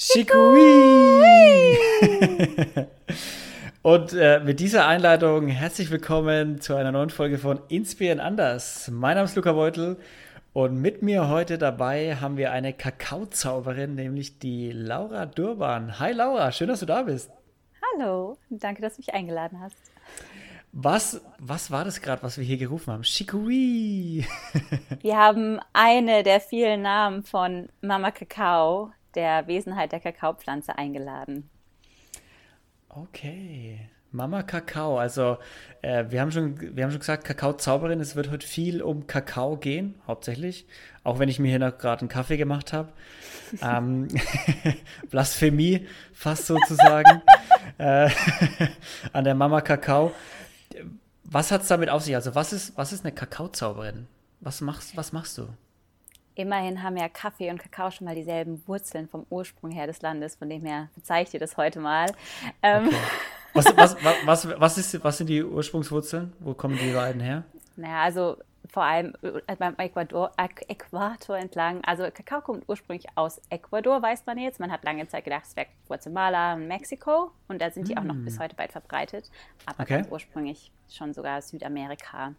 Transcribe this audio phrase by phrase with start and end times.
[0.00, 1.76] Shikui!
[3.82, 8.88] Und äh, mit dieser Einleitung herzlich willkommen zu einer neuen Folge von Inspirieren anders.
[8.92, 9.96] Mein Name ist Luca Beutel
[10.52, 15.98] und mit mir heute dabei haben wir eine Kakaozauberin, nämlich die Laura Durban.
[15.98, 17.32] Hi Laura, schön, dass du da bist.
[17.96, 19.74] Hallo, danke, dass du mich eingeladen hast.
[20.70, 23.02] Was, was war das gerade, was wir hier gerufen haben?
[23.02, 24.24] Shikui!
[25.00, 31.50] wir haben eine der vielen Namen von Mama Kakao, der Wesenheit der Kakaopflanze, eingeladen.
[32.88, 33.80] Okay.
[34.12, 35.36] Mama Kakao, also
[35.82, 39.56] äh, wir, haben schon, wir haben schon gesagt, Kakao-Zauberin, es wird heute viel um Kakao
[39.58, 40.66] gehen, hauptsächlich.
[41.04, 42.90] Auch wenn ich mir hier noch gerade einen Kaffee gemacht habe.
[43.60, 44.08] ähm,
[45.10, 47.20] Blasphemie, fast sozusagen,
[47.78, 48.08] äh,
[49.12, 50.12] an der Mama Kakao.
[51.24, 52.14] Was hat es damit auf sich?
[52.14, 54.06] Also, was ist, was ist eine Kakaozauberin?
[54.40, 55.48] Was machst, was machst du?
[56.38, 60.36] Immerhin haben ja Kaffee und Kakao schon mal dieselben Wurzeln vom Ursprung her des Landes,
[60.36, 62.06] von dem her zeige ich dir das heute mal.
[62.62, 62.86] Ähm.
[62.86, 62.96] Okay.
[63.54, 66.32] Was, was, was, was, ist, was sind die Ursprungswurzeln?
[66.38, 67.42] Wo kommen die beiden her?
[67.74, 68.36] Naja, also
[68.70, 70.30] vor allem äh, beim Äquator,
[70.68, 71.82] Äquator entlang.
[71.84, 74.60] Also Kakao kommt ursprünglich aus Ecuador, weiß man jetzt.
[74.60, 77.32] Man hat lange Zeit gedacht, es wäre Guatemala und Mexiko.
[77.48, 77.98] Und da sind die mm.
[77.98, 78.44] auch noch bis hm.
[78.44, 79.30] heute weit verbreitet.
[79.66, 80.04] Aber okay.
[80.08, 82.34] ursprünglich schon sogar Südamerika.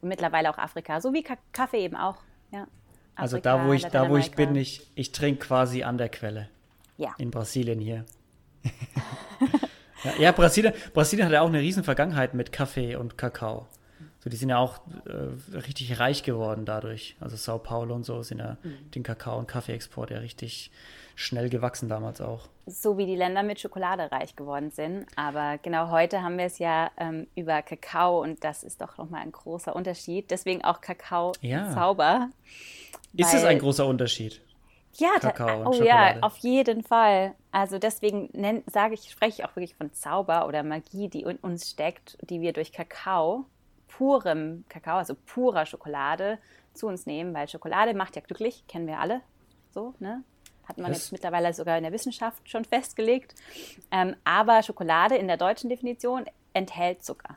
[0.00, 1.00] Und mittlerweile auch Afrika.
[1.00, 2.18] So wie Kaffee eben auch.
[2.52, 2.66] Ja.
[3.14, 6.48] Also da, wo ich, da, wo ich bin, ich, ich trinke quasi an der Quelle.
[6.96, 7.14] Ja.
[7.18, 8.04] In Brasilien hier.
[10.04, 13.66] ja, ja, Brasilien, Brasilien hat ja auch eine riesen Vergangenheit mit Kaffee und Kakao.
[14.22, 17.16] So, die sind ja auch äh, richtig reich geworden dadurch.
[17.18, 18.90] Also Sao Paulo und so sind ja mhm.
[18.92, 20.70] den Kakao- und Kaffeeexport ja richtig
[21.16, 22.48] schnell gewachsen damals auch.
[22.66, 25.06] So wie die Länder mit Schokolade reich geworden sind.
[25.16, 29.22] Aber genau heute haben wir es ja ähm, über Kakao und das ist doch nochmal
[29.22, 30.30] ein großer Unterschied.
[30.30, 32.28] Deswegen auch Kakao-Zauber.
[33.12, 33.26] Ja.
[33.26, 34.40] Ist es ein großer Unterschied?
[34.94, 37.34] Ja, Kakao oh ja, auf jeden Fall.
[37.50, 41.70] Also deswegen sage ich, spreche ich auch wirklich von Zauber oder Magie, die in uns
[41.70, 43.46] steckt, die wir durch Kakao,
[43.96, 46.38] purem Kakao, also purer Schokolade
[46.72, 49.20] zu uns nehmen, weil Schokolade macht ja glücklich, kennen wir alle.
[49.70, 50.24] So, ne?
[50.64, 53.34] Hat man das jetzt mittlerweile sogar in der Wissenschaft schon festgelegt.
[53.90, 57.36] Ähm, aber Schokolade in der deutschen Definition enthält Zucker.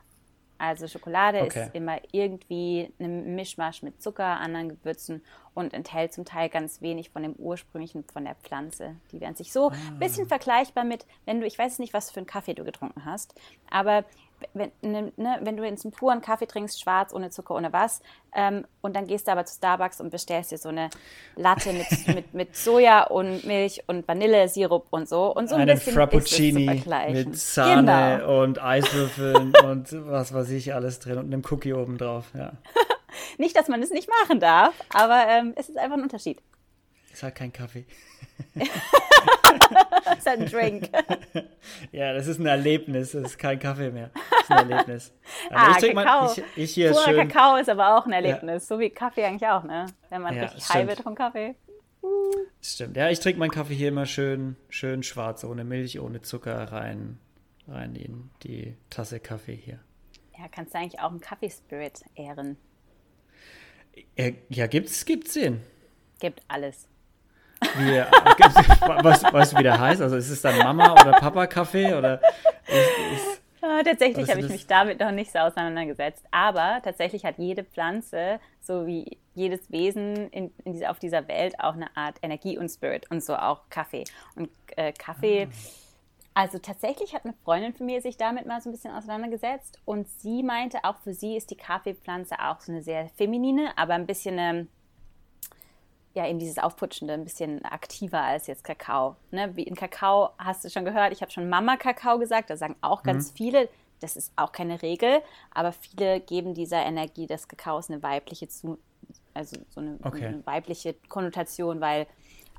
[0.58, 1.64] Also Schokolade okay.
[1.64, 5.22] ist immer irgendwie ein Mischmasch mit Zucker, anderen Gewürzen
[5.54, 8.96] und enthält zum Teil ganz wenig von dem ursprünglichen von der Pflanze.
[9.12, 9.96] Die werden sich so ein ah.
[9.98, 13.34] bisschen vergleichbar mit, wenn du, ich weiß nicht, was für einen Kaffee du getrunken hast,
[13.70, 14.04] aber
[14.54, 18.00] wenn, ne, ne, wenn du jetzt einen puren Kaffee trinkst, schwarz, ohne Zucker, ohne was,
[18.34, 20.90] ähm, und dann gehst du aber zu Starbucks und bestellst dir so eine
[21.36, 25.34] Latte mit, mit, mit Soja und Milch und Vanillesirup und so.
[25.34, 28.42] Und so ein Einen bisschen Frappuccini mit Sahne genau.
[28.42, 32.52] und Eiswürfeln und was weiß ich alles drin und einem Cookie oben drauf, ja.
[33.38, 36.42] nicht, dass man es nicht machen darf, aber ähm, es ist einfach ein Unterschied.
[37.12, 37.86] Ist halt kein Kaffee.
[39.70, 40.90] Das ist ein Drink.
[41.92, 43.12] Ja, das ist ein Erlebnis.
[43.12, 44.10] Das ist kein Kaffee mehr.
[44.14, 45.12] Das ist ein Erlebnis.
[45.50, 46.24] Also ah, ich Kakao.
[46.24, 48.68] Mal, ich, ich hier Purer schön, Kakao ist aber auch ein Erlebnis.
[48.68, 48.76] Ja.
[48.76, 49.86] So wie Kaffee eigentlich auch, ne?
[50.10, 51.54] Wenn man ja, richtig high wird vom Kaffee.
[52.62, 52.96] Stimmt.
[52.96, 57.18] Ja, ich trinke meinen Kaffee hier immer schön, schön schwarz, ohne Milch, ohne Zucker rein,
[57.68, 59.80] rein in die Tasse Kaffee hier.
[60.38, 62.56] Ja, kannst du eigentlich auch einen Kaffee-Spirit ehren?
[64.48, 65.62] Ja, gibt's, gibt's den.
[66.20, 66.88] Gibt alles.
[67.76, 67.98] Wie,
[69.02, 70.02] was, weißt du, wie der heißt?
[70.02, 72.20] Also ist es dann Mama oder Papa Kaffee oder
[72.66, 76.24] ist, ist, ah, Tatsächlich habe ich mich damit noch nicht so auseinandergesetzt.
[76.30, 81.58] Aber tatsächlich hat jede Pflanze, so wie jedes Wesen in, in dieser, auf dieser Welt,
[81.60, 84.04] auch eine Art Energie und Spirit und so auch Kaffee.
[84.34, 86.42] Und äh, Kaffee, ah.
[86.42, 90.08] also tatsächlich hat eine Freundin von mir sich damit mal so ein bisschen auseinandergesetzt und
[90.08, 94.06] sie meinte, auch für sie ist die Kaffeepflanze auch so eine sehr feminine, aber ein
[94.06, 94.68] bisschen eine ähm,
[96.16, 99.16] ja eben dieses Aufputschende ein bisschen aktiver als jetzt Kakao.
[99.30, 99.54] Ne?
[99.54, 102.76] Wie in Kakao hast du schon gehört, ich habe schon Mama Kakao gesagt, da sagen
[102.80, 103.36] auch ganz mhm.
[103.36, 103.68] viele,
[104.00, 105.20] das ist auch keine Regel,
[105.52, 108.78] aber viele geben dieser Energie des Kakaos eine weibliche zu,
[109.34, 110.26] also so eine, okay.
[110.26, 112.06] eine weibliche Konnotation, weil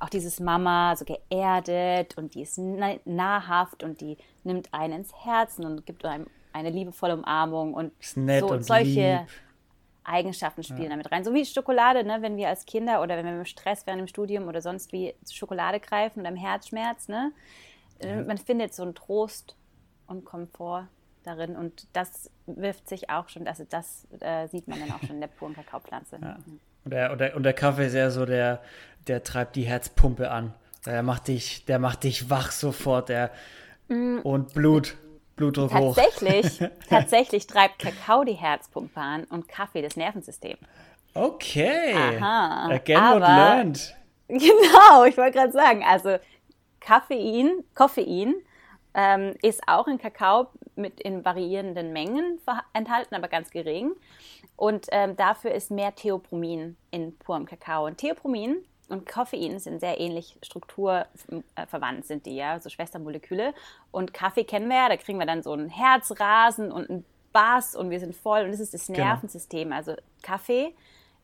[0.00, 5.64] auch dieses Mama so geerdet und die ist nahrhaft und die nimmt einen ins Herzen
[5.64, 9.28] und gibt einem eine liebevolle Umarmung und, so, und solche lieb.
[10.08, 10.90] Eigenschaften spielen ja.
[10.90, 11.24] damit rein.
[11.24, 12.18] So wie Schokolade, ne?
[12.20, 15.14] wenn wir als Kinder oder wenn wir im Stress während dem Studium oder sonst wie
[15.30, 17.32] Schokolade greifen oder im Herzschmerz, ne?
[18.02, 18.22] Ja.
[18.22, 19.56] man findet so einen Trost
[20.06, 20.86] und Komfort
[21.24, 25.16] darin und das wirft sich auch schon, also das äh, sieht man dann auch schon
[25.16, 26.18] in der puren Kakaopflanze.
[26.28, 26.38] Ja.
[26.84, 28.62] Und, der, und, der, und der Kaffee ist ja so, der,
[29.08, 30.54] der treibt die Herzpumpe an.
[30.86, 33.30] Der macht dich, der macht dich wach sofort, der
[33.88, 34.20] mm.
[34.22, 34.96] und Blut.
[35.38, 36.68] Blutdruck tatsächlich, hoch.
[36.90, 40.58] tatsächlich treibt Kakao die Herzpumpe an und Kaffee das Nervensystem.
[41.14, 41.94] Okay.
[41.94, 42.68] Aha.
[42.70, 43.94] Again Aber, what learned.
[44.28, 46.18] Genau, ich wollte gerade sagen, also
[46.86, 48.34] Koffein, Koffein
[48.92, 52.38] ähm, ist auch in Kakao mit in variierenden Mengen
[52.74, 53.92] enthalten, aber ganz gering.
[54.54, 57.86] Und ähm, dafür ist mehr Theopromin in purem Kakao.
[57.86, 63.54] Und Theopromin und Koffein sind sehr ähnlich strukturverwandt, sind die ja, so Schwestermoleküle.
[63.90, 67.76] Und Kaffee kennen wir ja, da kriegen wir dann so ein Herzrasen und ein Bass
[67.76, 68.44] und wir sind voll.
[68.44, 69.00] Und das ist das genau.
[69.00, 69.64] Nervensystem.
[69.64, 69.76] Genau.
[69.76, 70.74] Also Kaffee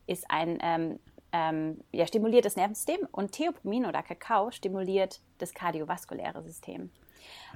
[0.05, 0.99] ist ein ähm,
[1.35, 6.91] ähm, ja, stimuliert das Nervensystem und Theopromin oder Kakao stimuliert das kardiovaskuläre System.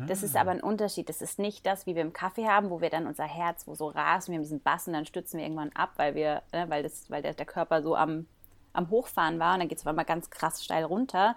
[0.07, 1.09] Das ist aber ein Unterschied.
[1.09, 3.75] Das ist nicht das, wie wir im Kaffee haben, wo wir dann unser Herz, wo
[3.75, 6.67] so rasen, wir haben diesen Bass und dann stützen wir irgendwann ab, weil wir, äh,
[6.69, 8.25] weil das, weil der, der Körper so am,
[8.73, 11.35] am Hochfahren war und dann geht es auf einmal ganz krass steil runter.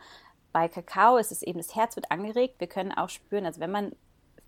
[0.52, 2.56] Bei Kakao ist es eben, das Herz wird angeregt.
[2.58, 3.92] Wir können auch spüren, also wenn man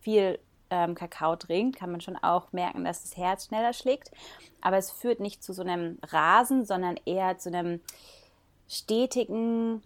[0.01, 0.39] viel
[0.71, 4.11] ähm, Kakao trinkt, kann man schon auch merken, dass das Herz schneller schlägt.
[4.61, 7.81] Aber es führt nicht zu so einem Rasen, sondern eher zu einem
[8.69, 9.83] stetigen,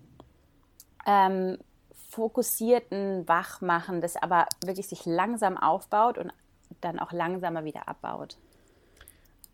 [1.06, 1.58] ähm,
[2.10, 6.32] fokussierten Wachmachen, das aber wirklich sich langsam aufbaut und
[6.80, 8.36] dann auch langsamer wieder abbaut.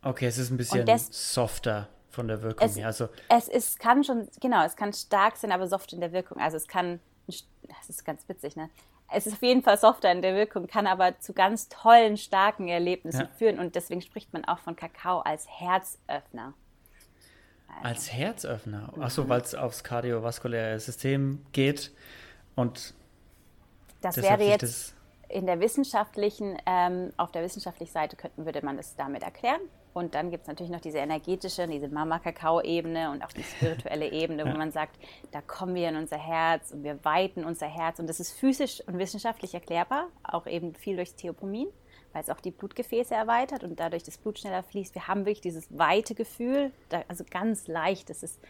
[0.03, 2.87] Okay, es ist ein bisschen softer von der Wirkung es, her.
[2.87, 6.39] Also es ist, kann schon, genau, es kann stark sein, aber soft in der Wirkung.
[6.39, 8.71] Also es kann, das ist ganz witzig, ne?
[9.13, 12.69] Es ist auf jeden Fall softer in der Wirkung, kann aber zu ganz tollen, starken
[12.69, 13.29] Erlebnissen ja.
[13.37, 16.55] führen und deswegen spricht man auch von Kakao als Herzöffner.
[17.69, 17.89] Also.
[17.89, 18.93] Als Herzöffner?
[18.99, 19.29] Achso, mhm.
[19.29, 21.93] weil es aufs kardiovaskuläre System geht
[22.57, 22.95] und
[24.01, 24.95] das wäre jetzt
[25.29, 29.61] in der wissenschaftlichen, ähm, auf der wissenschaftlichen Seite könnten, würde man das damit erklären.
[29.95, 34.45] Und dann gibt es natürlich noch diese energetische, diese Mama-Kakao-Ebene und auch die spirituelle Ebene,
[34.45, 34.53] ja.
[34.53, 34.99] wo man sagt,
[35.31, 38.01] da kommen wir in unser Herz und wir weiten unser Herz.
[38.01, 41.69] Und das ist physisch und wissenschaftlich erklärbar, auch eben viel durchs Theopomin,
[42.13, 44.97] weil es auch die Blutgefäße erweitert und dadurch das Blut schneller fließt.
[44.97, 48.11] Wir haben wirklich dieses weite Gefühl, da, also ganz leicht.
[48.11, 48.41] Das ist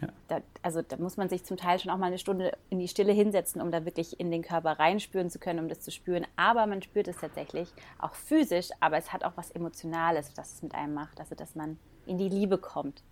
[0.00, 0.08] ja.
[0.28, 2.88] Da, also da muss man sich zum Teil schon auch mal eine Stunde in die
[2.88, 6.26] Stille hinsetzen, um da wirklich in den Körper reinspüren zu können, um das zu spüren.
[6.36, 7.68] Aber man spürt es tatsächlich
[7.98, 11.54] auch physisch, aber es hat auch was Emotionales, was es mit einem macht, also dass
[11.54, 13.02] man in die Liebe kommt.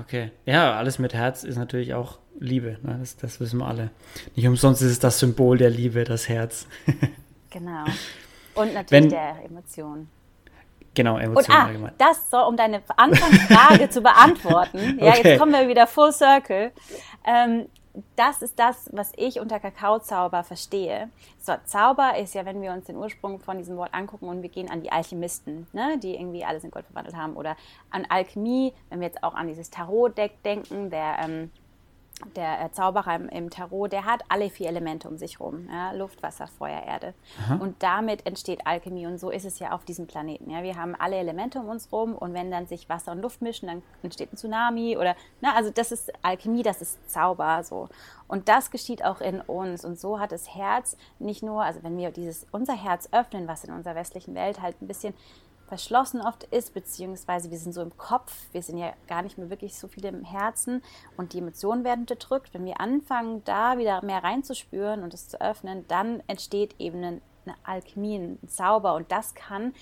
[0.00, 0.30] Okay.
[0.46, 2.78] Ja, alles mit Herz ist natürlich auch Liebe.
[2.82, 2.96] Ne?
[2.98, 3.90] Das, das wissen wir alle.
[4.34, 6.66] Nicht umsonst ist es das Symbol der Liebe, das Herz.
[7.50, 7.84] genau.
[8.54, 10.08] Und natürlich Wenn, der Emotion.
[10.94, 11.92] Genau, Emotionen und, ah, allgemein.
[11.98, 14.98] Das so, um deine Anfangsfrage zu beantworten.
[15.04, 15.30] Ja, okay.
[15.30, 16.72] jetzt kommen wir wieder full circle.
[17.26, 17.66] Ähm,
[18.16, 21.10] das ist das, was ich unter Kakaozauber verstehe.
[21.40, 24.48] So, Zauber ist ja, wenn wir uns den Ursprung von diesem Wort angucken und wir
[24.48, 27.56] gehen an die Alchemisten, ne, die irgendwie alles in Gold verwandelt haben, oder
[27.90, 31.50] an Alchemie, wenn wir jetzt auch an dieses Tarot-Deck denken, der ähm,
[32.36, 35.68] der äh, Zauberer im, im, Tarot, der hat alle vier Elemente um sich rum.
[35.70, 35.92] Ja?
[35.92, 37.14] Luft, Wasser, Feuer, Erde.
[37.44, 37.56] Aha.
[37.56, 39.06] Und damit entsteht Alchemie.
[39.06, 40.50] Und so ist es ja auf diesem Planeten.
[40.50, 40.62] Ja?
[40.62, 43.68] Wir haben alle Elemente um uns rum und wenn dann sich Wasser und Luft mischen,
[43.68, 47.88] dann entsteht ein Tsunami oder, na, also das ist Alchemie, das ist Zauber, so.
[48.26, 49.84] Und das geschieht auch in uns.
[49.84, 53.64] Und so hat das Herz nicht nur, also wenn wir dieses, unser Herz öffnen, was
[53.64, 55.14] in unserer westlichen Welt halt ein bisschen
[55.66, 59.50] verschlossen oft ist, beziehungsweise wir sind so im Kopf, wir sind ja gar nicht mehr
[59.50, 60.82] wirklich so viel im Herzen
[61.16, 62.52] und die Emotionen werden unterdrückt.
[62.52, 67.20] Wenn wir anfangen, da wieder mehr reinzuspüren und es zu öffnen, dann entsteht eben eine,
[67.62, 69.74] Alchemie, ein Zauber und das kann,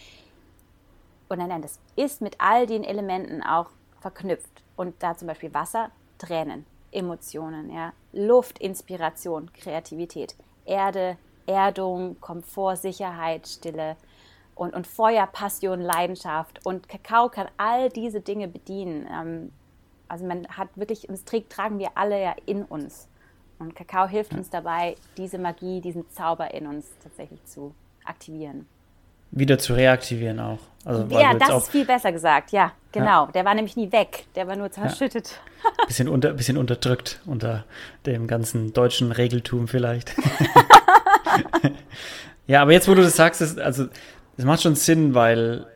[1.28, 3.70] und nein, nein, das ist mit all den Elementen auch
[4.00, 4.62] verknüpft.
[4.76, 13.48] Und da zum Beispiel Wasser, Tränen, Emotionen, ja, Luft, Inspiration, Kreativität, Erde, Erdung, Komfort, Sicherheit,
[13.48, 13.96] Stille,
[14.54, 16.60] und, und Feuer, Passion, Leidenschaft.
[16.64, 19.06] Und Kakao kann all diese Dinge bedienen.
[19.10, 19.52] Ähm,
[20.08, 23.08] also man hat wirklich, das trägt, tragen wir alle ja in uns.
[23.58, 28.66] Und Kakao hilft uns dabei, diese Magie, diesen Zauber in uns tatsächlich zu aktivieren.
[29.30, 30.58] Wieder zu reaktivieren auch.
[30.84, 33.26] Also, ja, das ist viel besser gesagt, ja, genau.
[33.26, 33.32] Ja.
[33.32, 35.40] Der war nämlich nie weg, der war nur zerschüttet.
[35.64, 35.86] Ja.
[35.86, 37.64] Bisschen, unter, bisschen unterdrückt unter
[38.04, 40.12] dem ganzen deutschen Regeltum vielleicht.
[42.46, 43.86] ja, aber jetzt, wo du das sagst, ist, also
[44.36, 45.66] das macht schon Sinn, weil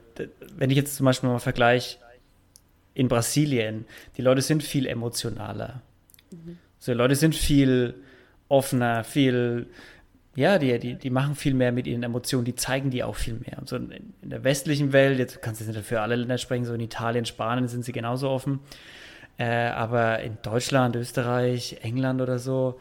[0.56, 1.98] wenn ich jetzt zum Beispiel mal vergleiche
[2.94, 3.84] in Brasilien,
[4.16, 5.82] die Leute sind viel emotionaler.
[6.30, 6.58] Mhm.
[6.78, 7.94] So, die Leute sind viel
[8.48, 9.66] offener, viel,
[10.34, 13.34] ja, die, die, die machen viel mehr mit ihren Emotionen, die zeigen die auch viel
[13.34, 13.58] mehr.
[13.58, 16.64] Und so in, in der westlichen Welt, jetzt kannst du nicht für alle Länder sprechen,
[16.64, 18.60] so in Italien, Spanien sind sie genauso offen.
[19.38, 22.80] Äh, aber in Deutschland, Österreich, England oder so,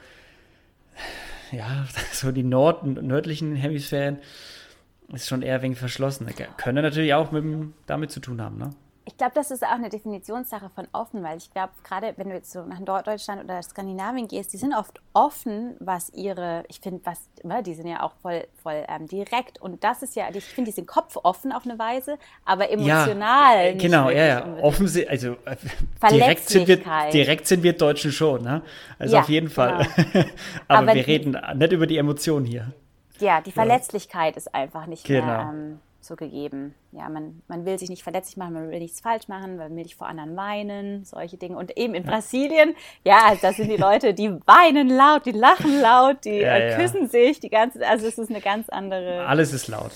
[1.52, 4.20] ja, so die Nord nördlichen Hemisphären,
[5.14, 6.28] ist schon eher wenig verschlossen.
[6.58, 7.44] Könnte natürlich auch mit,
[7.86, 8.72] damit zu tun haben, ne?
[9.08, 12.36] Ich glaube, das ist auch eine Definitionssache von offen, weil ich glaube, gerade wenn du
[12.36, 17.02] jetzt so nach Deutschland oder Skandinavien gehst, die sind oft offen, was ihre, ich finde,
[17.04, 20.44] was, ne, die sind ja auch voll, voll ähm, direkt und das ist ja, ich
[20.44, 23.66] finde, die sind kopfoffen auf eine Weise, aber emotional.
[23.68, 24.58] Ja, genau, ja, ja.
[24.64, 25.56] Offen sind, also äh,
[26.10, 26.80] direkt sind, wir,
[27.12, 28.64] direkt sind wir Deutschen schon, ne?
[28.98, 29.88] Also ja, auf jeden Fall.
[29.96, 30.26] Genau.
[30.68, 32.74] aber, aber, wir reden nicht über die Emotionen hier.
[33.20, 34.38] Ja, die Verletzlichkeit ja.
[34.38, 35.26] ist einfach nicht genau.
[35.26, 35.52] mehr.
[35.54, 36.76] Ähm, so gegeben.
[36.92, 39.84] Ja, man, man will sich nicht verletzlich machen, man will nichts falsch machen, man will
[39.84, 41.58] nicht vor anderen weinen, solche Dinge.
[41.58, 42.12] Und eben in ja.
[42.12, 46.76] Brasilien, ja, da sind die Leute, die weinen laut, die lachen laut, die ja, äh,
[46.76, 49.26] küssen sich, die ganze, also es ist eine ganz andere.
[49.26, 49.92] Alles ist laut.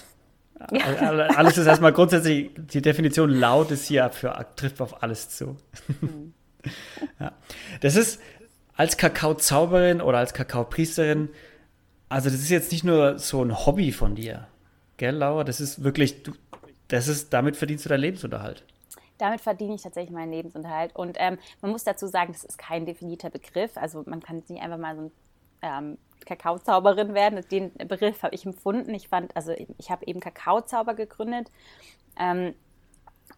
[0.59, 5.55] Alles ist erstmal grundsätzlich, die Definition laut ist hier für, trifft auf alles zu.
[6.01, 6.33] Mhm.
[7.79, 8.19] Das ist
[8.75, 11.29] als Kakaozauberin oder als Kakaopriesterin,
[12.09, 14.47] also das ist jetzt nicht nur so ein Hobby von dir,
[14.97, 15.45] Gell, Laura?
[15.45, 16.33] Das ist wirklich, du,
[16.89, 18.65] das ist, damit verdienst du deinen Lebensunterhalt.
[19.17, 20.93] Damit verdiene ich tatsächlich meinen Lebensunterhalt.
[20.95, 23.77] Und ähm, man muss dazu sagen, das ist kein definierter Begriff.
[23.77, 25.11] Also man kann nicht einfach mal so ein
[25.61, 27.43] ähm, Kakaozauberin werden.
[27.49, 28.93] Den Begriff habe ich empfunden.
[28.93, 31.49] Ich fand, also ich habe eben Kakaozauber gegründet.
[32.17, 32.53] Ähm,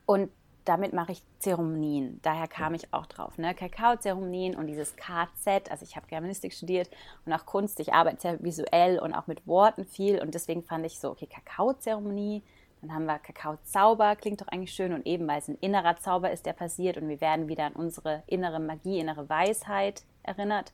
[0.08, 0.32] und
[0.66, 2.20] damit mache ich Zeremonien.
[2.22, 3.38] Daher kam ich auch drauf.
[3.38, 3.56] Ne?
[3.56, 5.72] Kakao-Zeremonien und dieses KZ.
[5.72, 6.90] Also ich habe Germanistik studiert
[7.26, 7.80] und auch Kunst.
[7.80, 10.22] Ich arbeite sehr visuell und auch mit Worten viel.
[10.22, 12.44] Und deswegen fand ich so, okay, Kakao-Zeremonie.
[12.82, 14.94] Dann haben wir Kakao-Zauber, klingt doch eigentlich schön.
[14.94, 16.98] Und eben, weil es ein innerer Zauber ist, der passiert.
[16.98, 20.74] Und wir werden wieder an unsere innere Magie, innere Weisheit erinnert.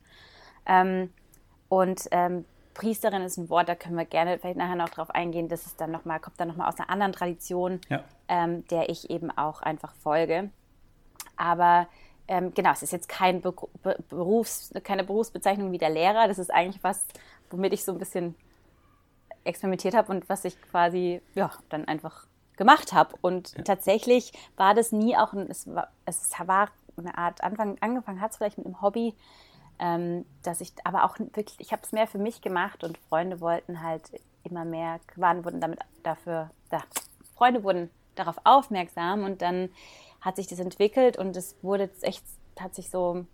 [0.66, 1.14] Ähm,
[1.70, 2.46] und ähm,
[2.78, 5.50] Priesterin ist ein Wort, da können wir gerne vielleicht nachher noch drauf eingehen.
[5.50, 8.04] Das ist dann noch mal, kommt dann nochmal aus einer anderen Tradition, ja.
[8.28, 10.52] ähm, der ich eben auch einfach folge.
[11.36, 11.88] Aber
[12.28, 13.54] ähm, genau, es ist jetzt kein Be
[14.10, 16.28] Berufs-, keine Berufsbezeichnung wie der Lehrer.
[16.28, 17.06] Das ist eigentlich was,
[17.50, 18.36] womit ich so ein bisschen
[19.44, 23.16] experimentiert habe und was ich quasi ja, dann einfach gemacht habe.
[23.22, 23.64] Und ja.
[23.64, 28.32] tatsächlich war das nie auch, ein, es war, es war eine Art, Anfang, angefangen hat
[28.32, 29.16] es vielleicht mit einem Hobby,
[29.80, 33.42] ähm, dass ich aber auch wirklich, ich habe es mehr für mich gemacht und Freunde
[33.42, 34.04] wollten halt
[34.44, 36.82] immer mehr, waren, wurden damit dafür, da,
[37.36, 39.70] Freunde wurden darauf aufmerksam und dann
[40.22, 42.24] hat sich das entwickelt und es wurde echt,
[42.60, 43.26] hat sich so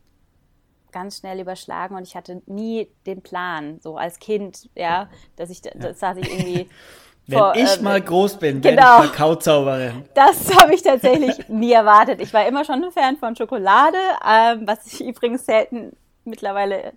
[0.91, 5.61] ganz schnell überschlagen und ich hatte nie den Plan, so als Kind, ja, dass ich,
[5.61, 6.69] das saß ich irgendwie.
[7.25, 10.03] Wenn vor, ich äh, mal groß bin, genau, bin ich Kakaozauberin.
[10.13, 12.19] Das habe ich tatsächlich nie erwartet.
[12.19, 13.97] Ich war immer schon ein Fan von Schokolade,
[14.29, 15.95] ähm, was ich übrigens selten
[16.25, 16.93] mittlerweile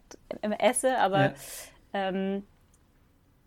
[0.59, 1.35] esse, aber ja,
[1.92, 2.42] ähm,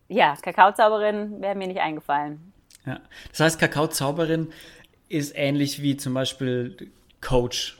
[0.07, 2.53] ja Kakaozauberin wäre mir nicht eingefallen.
[2.85, 2.99] Ja.
[3.29, 4.51] Das heißt, Kakaozauberin
[5.07, 7.77] ist ähnlich wie zum Beispiel Coach.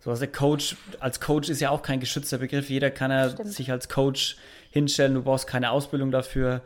[0.00, 2.68] So, also Coach, als Coach ist ja auch kein geschützter Begriff.
[2.68, 3.48] Jeder kann ja Stimmt.
[3.48, 4.36] sich als Coach
[4.70, 5.14] hinstellen.
[5.14, 6.60] Du brauchst keine Ausbildung dafür.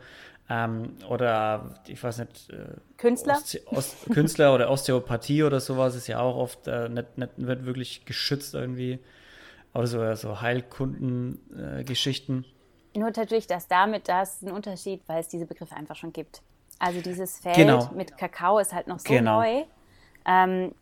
[0.49, 2.49] Ähm, oder ich weiß nicht.
[2.49, 3.35] Äh, Künstler?
[3.35, 7.65] Oste Ost Künstler oder Osteopathie oder sowas ist ja auch oft äh, nicht, nicht, nicht
[7.65, 8.99] wirklich geschützt irgendwie
[9.73, 12.45] oder so, so Heilkundengeschichten.
[12.93, 16.41] Äh, Nur natürlich, dass damit das ein Unterschied, weil es diese Begriffe einfach schon gibt.
[16.79, 17.89] Also dieses Feld genau.
[17.93, 19.41] mit Kakao ist halt noch so genau.
[19.41, 19.65] neu.
[20.25, 20.73] Ähm,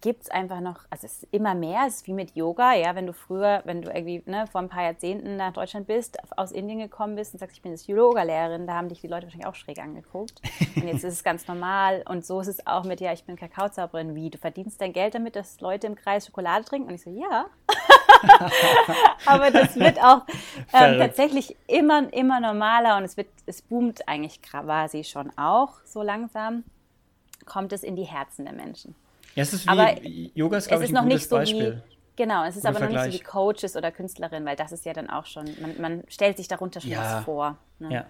[0.00, 2.94] gibt es einfach noch, also es ist immer mehr, es ist wie mit Yoga, ja,
[2.94, 6.52] wenn du früher, wenn du irgendwie ne, vor ein paar Jahrzehnten nach Deutschland bist, aus
[6.52, 9.46] Indien gekommen bist und sagst, ich bin jetzt Yoga-Lehrerin, da haben dich die Leute wahrscheinlich
[9.46, 10.40] auch schräg angeguckt.
[10.76, 13.36] Und jetzt ist es ganz normal und so ist es auch mit, ja, ich bin
[13.36, 16.88] Kakaozauberin, wie, du verdienst dein Geld damit, dass Leute im Kreis Schokolade trinken?
[16.88, 17.46] Und ich so, ja.
[19.26, 20.22] Aber das wird auch
[20.72, 26.02] ähm, tatsächlich immer, immer normaler und es wird, es boomt eigentlich quasi schon auch so
[26.02, 26.64] langsam,
[27.46, 28.94] kommt es in die Herzen der Menschen.
[29.36, 29.94] Ja, es ist wie, aber
[30.34, 31.82] Yoga ist, glaube ich, ein gutes so Beispiel.
[31.86, 34.86] Wie, genau, es ist aber noch nicht so wie Coaches oder Künstlerin, weil das ist
[34.86, 37.18] ja dann auch schon, man, man stellt sich darunter schon ja.
[37.18, 37.58] was vor.
[37.78, 37.92] Ne?
[37.92, 38.06] Ja.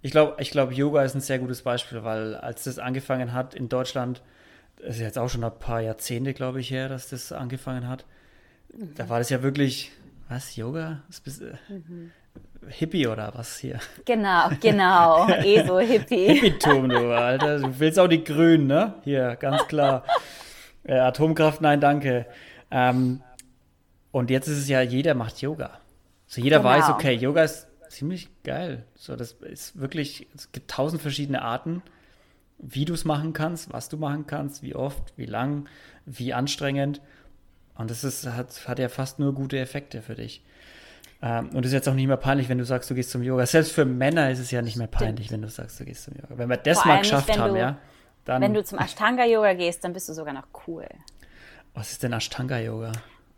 [0.00, 3.54] Ich glaube, ich glaub, Yoga ist ein sehr gutes Beispiel, weil als das angefangen hat
[3.54, 4.22] in Deutschland,
[4.78, 8.06] das ist jetzt auch schon ein paar Jahrzehnte, glaube ich, her, dass das angefangen hat.
[8.72, 8.94] Mhm.
[8.94, 9.92] Da war das ja wirklich,
[10.30, 11.02] was, Yoga?
[11.08, 11.22] Das
[11.68, 12.12] mhm.
[12.68, 13.80] Hippie oder was hier?
[14.06, 15.28] Genau, genau.
[15.44, 16.28] eh so Hippie.
[16.28, 17.58] Hippietum, du, Alter.
[17.58, 18.94] Du willst auch die Grünen, ne?
[19.04, 20.04] Hier, ganz klar.
[20.84, 22.26] Äh, Atomkraft, nein, danke.
[22.70, 23.22] Ähm,
[24.12, 25.78] und jetzt ist es ja, jeder macht Yoga.
[26.26, 26.70] So jeder genau.
[26.70, 28.84] weiß, okay, Yoga ist ziemlich geil.
[28.94, 31.82] So, das ist wirklich, es gibt tausend verschiedene Arten,
[32.58, 35.68] wie du es machen kannst, was du machen kannst, wie oft, wie lang,
[36.06, 37.00] wie anstrengend.
[37.74, 40.42] Und das ist, hat, hat ja fast nur gute Effekte für dich.
[41.22, 43.22] Ähm, und es ist jetzt auch nicht mehr peinlich, wenn du sagst, du gehst zum
[43.22, 43.44] Yoga.
[43.46, 45.42] Selbst für Männer ist es ja nicht mehr peinlich, Stimmt.
[45.42, 46.36] wenn du sagst, du gehst zum Yoga.
[46.36, 47.78] Wenn wir das Vor mal geschafft haben, ja.
[48.24, 50.86] Dann, Wenn du zum Ashtanga-Yoga gehst, dann bist du sogar noch cool.
[51.74, 52.92] Was ist denn Ashtanga-Yoga?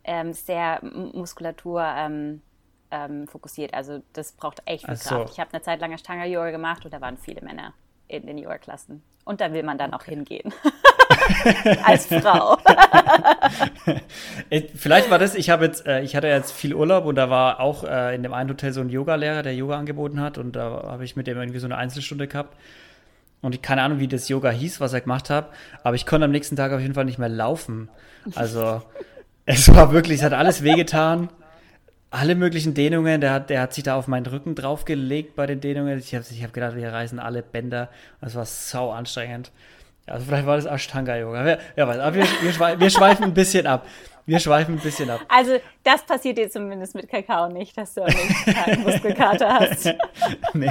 [0.04, 2.42] Ähm, sehr Muskulatur ähm,
[2.90, 3.74] ähm, fokussiert.
[3.74, 5.16] Also das braucht echt viel so.
[5.16, 5.32] Kraft.
[5.32, 7.74] Ich habe eine Zeit lang Ashtanga-Yoga gemacht und da waren viele Männer
[8.08, 9.02] in den Yoga-Klassen.
[9.24, 10.02] Und da will man dann okay.
[10.02, 10.52] auch hingehen.
[11.84, 12.58] als Frau.
[14.50, 17.30] Äh, vielleicht war das, ich habe jetzt, äh, ich hatte jetzt viel Urlaub und da
[17.30, 20.52] war auch äh, in dem einen Hotel so ein Yoga-Lehrer, der Yoga angeboten hat und
[20.56, 22.56] da habe ich mit dem irgendwie so eine Einzelstunde gehabt.
[23.42, 25.50] Und ich keine Ahnung, wie das Yoga hieß, was er gemacht hat,
[25.82, 27.88] aber ich konnte am nächsten Tag auf jeden Fall nicht mehr laufen.
[28.34, 28.82] Also
[29.46, 31.28] es war wirklich, es hat alles wehgetan
[32.12, 33.20] alle möglichen Dehnungen.
[33.20, 35.98] Der hat, der hat sich da auf meinen Rücken draufgelegt bei den Dehnungen.
[35.98, 37.88] Ich habe ich hab gedacht, wir reißen alle Bänder.
[38.20, 39.50] Das war sau anstrengend.
[40.06, 41.48] Also vielleicht war das Ashtanga-Yoga.
[41.48, 43.86] Ja, ja, aber wir, wir, wir schweifen ein bisschen ab.
[44.26, 45.20] Wir schweifen ein bisschen ab.
[45.28, 49.86] Also das passiert dir zumindest mit Kakao nicht, dass du einen Muskelkater hast.
[50.54, 50.70] nee,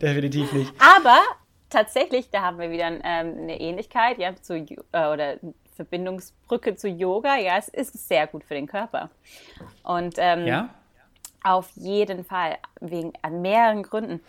[0.00, 0.72] definitiv nicht.
[0.78, 1.18] Aber
[1.70, 5.36] tatsächlich, da haben wir wieder ähm, eine Ähnlichkeit, ja, zu, äh, oder
[5.74, 9.08] Verbindungsbrücke zu Yoga, ja, es ist sehr gut für den Körper.
[9.82, 10.68] Und ähm, ja?
[11.42, 14.20] auf jeden Fall, wegen an mehreren Gründen.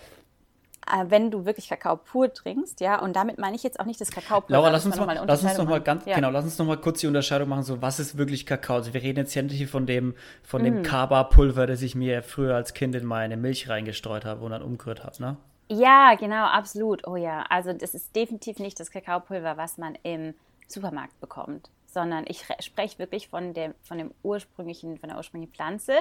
[0.88, 4.02] Äh, wenn du wirklich Kakao pur trinkst, ja, und damit meine ich jetzt auch nicht
[4.02, 4.50] das Kakao pur.
[4.50, 6.16] Laura, lass uns, mal, lass uns noch mal ganz, ja.
[6.16, 8.78] genau, lass uns noch mal kurz die Unterscheidung machen, so was ist wirklich Kakao?
[8.78, 10.84] Also wir reden jetzt hier nicht von dem, von dem mm.
[10.84, 15.04] Kaba-Pulver, das ich mir früher als Kind in meine Milch reingestreut habe und dann umgerührt
[15.04, 15.38] habe, ne?
[15.72, 17.08] Ja, genau, absolut.
[17.08, 20.34] Oh ja, also das ist definitiv nicht das Kakaopulver, was man im
[20.68, 25.94] Supermarkt bekommt, sondern ich spreche wirklich von dem, von dem ursprünglichen, von der ursprünglichen Pflanze.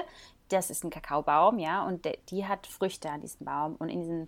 [0.49, 4.01] Das ist ein Kakaobaum, ja, und der, die hat Früchte an diesem Baum und in
[4.01, 4.27] diesen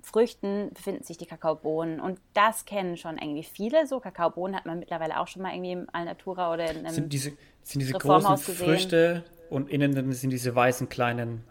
[0.00, 3.86] Früchten befinden sich die Kakaobohnen und das kennen schon irgendwie viele.
[3.86, 7.12] So Kakaobohnen hat man mittlerweile auch schon mal irgendwie im Alnatura oder in einem sind
[7.12, 8.56] diese, sind diese großen gesehen.
[8.56, 11.44] Früchte und innen sind diese weißen kleinen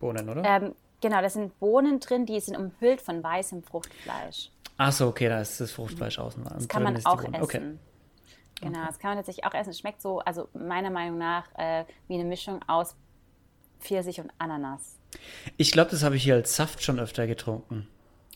[0.00, 0.44] Bohnen, oder?
[0.44, 4.50] Ähm, genau, da sind Bohnen drin, die sind umhüllt von weißem Fruchtfleisch.
[4.76, 6.44] Ach so, okay, da ist das Fruchtfleisch außen.
[6.44, 7.42] Das kann man auch essen.
[7.42, 7.60] Okay.
[8.60, 9.70] Genau, das kann man tatsächlich auch essen.
[9.70, 12.96] Es schmeckt so, also meiner Meinung nach, äh, wie eine Mischung aus
[13.80, 14.98] Pfirsich und Ananas.
[15.56, 17.88] Ich glaube, das habe ich hier als Saft schon öfter getrunken.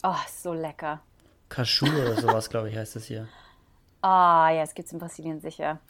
[0.03, 1.01] Oh, so lecker.
[1.49, 3.29] Cashew oder sowas, glaube ich, heißt das hier.
[4.03, 5.81] Oh, ja, es gibt es in Brasilien sicher.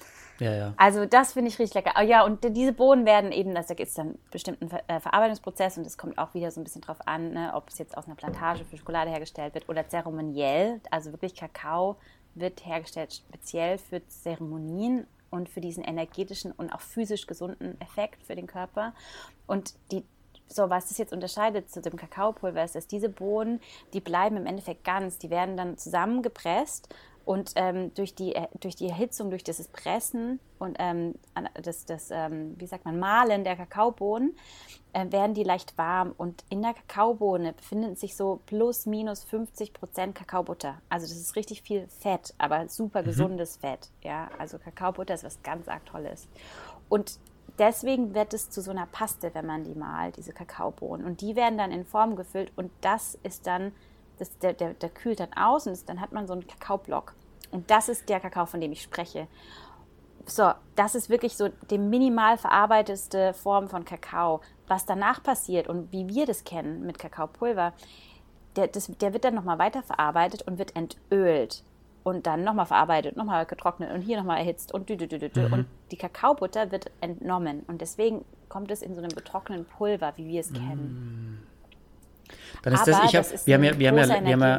[0.42, 0.74] Ja, ja.
[0.76, 1.94] Also das finde ich richtig lecker.
[1.98, 5.00] Oh, ja, und diese Bohnen werden eben, das, da gibt es dann bestimmten Ver äh,
[5.00, 7.96] Verarbeitungsprozess und es kommt auch wieder so ein bisschen drauf an, ne, ob es jetzt
[7.96, 10.80] aus einer Plantage für Schokolade hergestellt wird oder zeremoniell.
[10.90, 11.96] Also wirklich Kakao
[12.34, 18.34] wird hergestellt speziell für Zeremonien und für diesen energetischen und auch physisch gesunden Effekt für
[18.34, 18.94] den Körper.
[19.46, 20.04] Und die
[20.54, 23.60] so, was das jetzt unterscheidet zu dem Kakaopulver ist, dass diese Bohnen,
[23.92, 26.88] die bleiben im Endeffekt ganz, die werden dann zusammengepresst
[27.24, 31.14] und ähm, durch, die, äh, durch die Erhitzung, durch das Pressen und ähm,
[31.62, 34.36] das, das ähm, wie sagt man, Mahlen der Kakaobohnen,
[34.92, 36.14] äh, werden die leicht warm.
[36.16, 40.80] Und in der Kakaobohne befinden sich so plus minus 50 Prozent Kakaobutter.
[40.88, 43.06] Also das ist richtig viel Fett, aber super mhm.
[43.06, 43.60] gesundes mhm.
[43.60, 43.90] Fett.
[44.02, 46.28] Ja, also Kakaobutter ist was ganz arg Tolles.
[46.88, 47.18] Und
[47.58, 51.06] deswegen wird es zu so einer Paste, wenn man die malt, diese Kakaobohnen.
[51.06, 53.72] Und die werden dann in Form gefüllt und das ist dann
[54.18, 57.14] das, der, der, der kühlt dann aus und dann hat man so einen Kakaoblock.
[57.50, 59.28] Und das ist der Kakao, von dem ich spreche.
[60.26, 64.40] So, das ist wirklich so die minimal verarbeitete Form von Kakao.
[64.68, 67.72] Was danach passiert und wie wir das kennen mit Kakaopulver,
[68.56, 71.64] der, das, der wird dann nochmal weiterverarbeitet und wird entölt
[72.04, 75.48] und dann nochmal verarbeitet, nochmal getrocknet und hier nochmal erhitzt und dü, dü, dü, dü.
[75.48, 75.52] Mhm.
[75.52, 80.28] und die Kakaobutter wird entnommen und deswegen kommt es in so einem betrockneten Pulver, wie
[80.28, 81.46] wir es kennen.
[82.62, 84.58] Dann ist Aber das, ich hab, wir haben ja, wir haben ja, wir haben ja,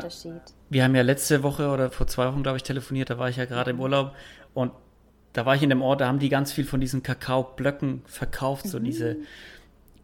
[0.69, 3.37] wir haben ja letzte Woche oder vor zwei Wochen, glaube ich, telefoniert, da war ich
[3.37, 4.13] ja gerade im Urlaub
[4.53, 4.71] und
[5.33, 8.67] da war ich in dem Ort, da haben die ganz viel von diesen Kakaoblöcken verkauft,
[8.67, 8.83] so mhm.
[8.83, 9.17] diese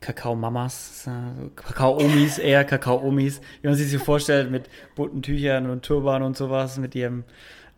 [0.01, 6.23] Kakao-Mamas, äh, Kakao-Omis, eher Kakao-Omis, wie man sich so vorstellt, mit bunten Tüchern und Turban
[6.23, 7.25] und sowas, mit ihrem,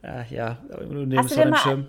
[0.03, 0.59] äh, ja,
[1.15, 1.85] Hast du denn mal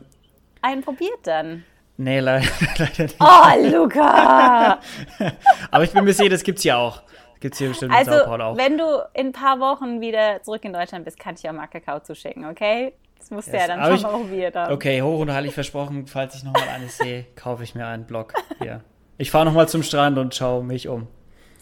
[0.63, 1.65] einen probiert dann?
[1.99, 2.47] Nee, leider,
[2.79, 3.17] leider nicht.
[3.21, 4.81] Oh, Luca!
[5.71, 7.03] Aber ich bin mir sicher, das gibt es ja auch.
[7.43, 8.57] Gibt es hier bestimmt also, in Sao Paulo auch.
[8.57, 11.55] wenn du in ein paar Wochen wieder zurück in Deutschland bist, kann ich dir auch
[11.55, 12.93] mal Kakao zuschicken, okay?
[13.19, 13.67] Das musst du yes.
[13.67, 14.73] ja dann schon ich, mal probiert haben.
[14.73, 18.33] Okay, hoch und heilig versprochen, falls ich nochmal eine sehe, kaufe ich mir einen Block
[18.61, 18.85] hier.
[19.19, 21.09] Ich fahre nochmal zum Strand und schaue mich um.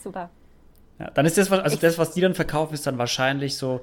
[0.03, 0.29] Super.
[0.99, 3.57] Ja, dann ist das, was, also ich, das, was die dann verkaufen, ist dann wahrscheinlich
[3.57, 3.81] so,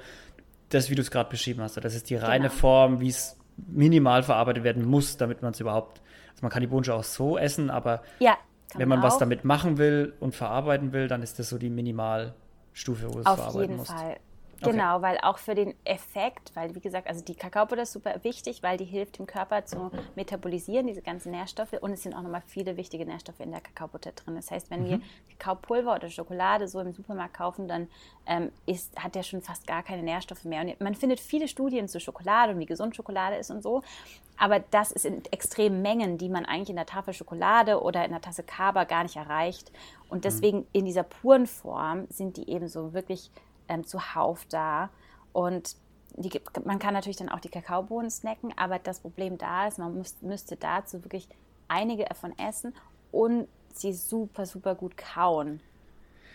[0.69, 1.77] das, wie du es gerade beschrieben hast.
[1.77, 2.59] Das ist die reine genau.
[2.59, 6.01] Form, wie es minimal verarbeitet werden muss, damit man es überhaupt.
[6.29, 8.37] Also man kann die Bohnen auch so essen, aber ja,
[8.75, 9.03] wenn man auch.
[9.03, 13.25] was damit machen will und verarbeiten will, dann ist das so die Minimalstufe, wo es
[13.25, 14.17] Auf verarbeiten jeden Fall.
[14.61, 15.03] Genau, okay.
[15.03, 18.77] weil auch für den Effekt, weil wie gesagt, also die Kakaobutter ist super wichtig, weil
[18.77, 22.77] die hilft dem Körper zu metabolisieren, diese ganzen Nährstoffe und es sind auch nochmal viele
[22.77, 24.35] wichtige Nährstoffe in der Kakaobutter drin.
[24.35, 24.89] Das heißt, wenn mhm.
[24.89, 25.01] wir
[25.37, 27.87] Kakaopulver oder Schokolade so im Supermarkt kaufen, dann
[28.25, 30.61] ähm, ist, hat der schon fast gar keine Nährstoffe mehr.
[30.61, 33.83] Und man findet viele Studien zu Schokolade und wie gesund Schokolade ist und so,
[34.37, 38.11] aber das ist in extremen Mengen, die man eigentlich in der Tafel Schokolade oder in
[38.11, 39.71] der Tasse Kaba gar nicht erreicht.
[40.09, 40.21] Und mhm.
[40.21, 43.31] deswegen in dieser puren Form sind die eben so wirklich
[43.67, 44.89] ähm, zuhauf da.
[45.33, 45.75] Und
[46.15, 49.95] die, man kann natürlich dann auch die Kakaobohnen snacken, aber das Problem da ist, man
[49.97, 51.27] muss, müsste dazu wirklich
[51.67, 52.73] einige davon essen
[53.11, 55.61] und sie super, super gut kauen,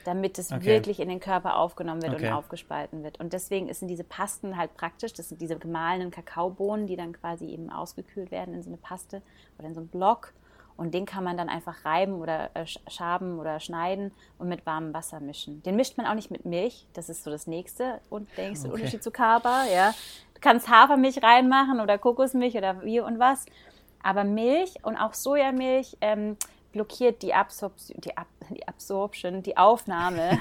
[0.05, 0.64] damit es okay.
[0.64, 2.29] wirklich in den Körper aufgenommen wird okay.
[2.29, 3.18] und aufgespalten wird.
[3.18, 5.12] Und deswegen sind diese Pasten halt praktisch.
[5.12, 9.23] Das sind diese gemahlenen Kakaobohnen, die dann quasi eben ausgekühlt werden in so eine Paste
[9.59, 10.33] oder in so einen Block.
[10.77, 14.95] Und den kann man dann einfach reiben oder äh, schaben oder schneiden und mit warmem
[14.95, 15.63] Wasser mischen.
[15.63, 16.87] Den mischt man auch nicht mit Milch.
[16.93, 18.77] Das ist so das nächste und der nächste okay.
[18.77, 19.65] Unterschied zu Kaba.
[19.67, 19.95] Ja.
[20.35, 23.47] Du kannst Hafermilch reinmachen oder Kokosmilch oder wie und was.
[24.03, 26.37] Aber Milch und auch Sojamilch ähm,
[26.73, 30.39] blockiert die, Absorption, die, Ab die Absorption, die Aufnahme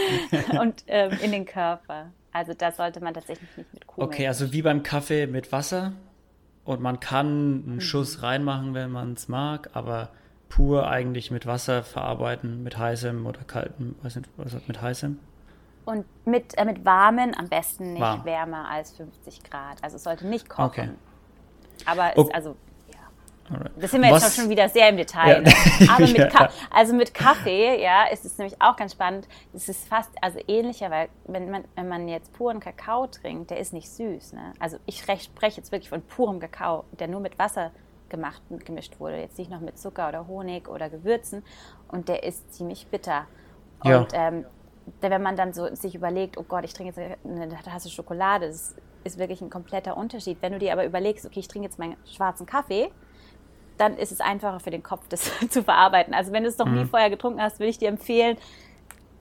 [0.60, 2.12] und ähm, in den Körper.
[2.32, 4.14] Also da sollte man tatsächlich nicht mit Kuhmilch.
[4.14, 5.92] Okay, also wie beim Kaffee mit Wasser
[6.70, 7.80] und man kann einen mhm.
[7.80, 10.10] Schuss reinmachen, wenn man es mag, aber
[10.48, 15.18] pur eigentlich mit Wasser verarbeiten, mit heißem oder kaltem, weiß nicht, was mit heißem?
[15.84, 18.24] Und mit, äh, mit warmen am besten nicht Warm.
[18.24, 19.82] wärmer als 50 Grad.
[19.82, 20.64] Also es sollte nicht kochen.
[20.64, 20.90] Okay.
[21.86, 22.34] Aber es, okay.
[22.34, 22.56] also
[23.76, 25.28] das sind wir jetzt schon wieder sehr im Detail.
[25.28, 25.40] Ja.
[25.40, 25.90] Ne?
[25.90, 26.48] Aber mit, ja.
[26.70, 29.28] also mit Kaffee, ja, ist es nämlich auch ganz spannend.
[29.52, 33.58] Es ist fast also ähnlicher, weil wenn man, wenn man jetzt puren Kakao trinkt, der
[33.58, 34.34] ist nicht süß.
[34.34, 34.52] Ne?
[34.58, 37.72] Also ich spreche jetzt wirklich von purem Kakao, der nur mit Wasser
[38.08, 41.42] gemacht und gemischt wurde, jetzt nicht noch mit Zucker oder Honig oder Gewürzen.
[41.88, 43.26] Und der ist ziemlich bitter.
[43.84, 44.00] Ja.
[44.00, 44.44] Und ähm,
[45.00, 48.74] wenn man dann so sich überlegt, oh Gott, ich trinke jetzt eine Tasse Schokolade, das
[49.04, 50.38] ist wirklich ein kompletter Unterschied.
[50.40, 52.90] Wenn du dir aber überlegst, okay, ich trinke jetzt meinen schwarzen Kaffee,
[53.80, 56.14] dann ist es einfacher für den Kopf, das zu verarbeiten.
[56.14, 56.80] Also wenn du es noch mhm.
[56.80, 58.36] nie vorher getrunken hast, würde ich dir empfehlen,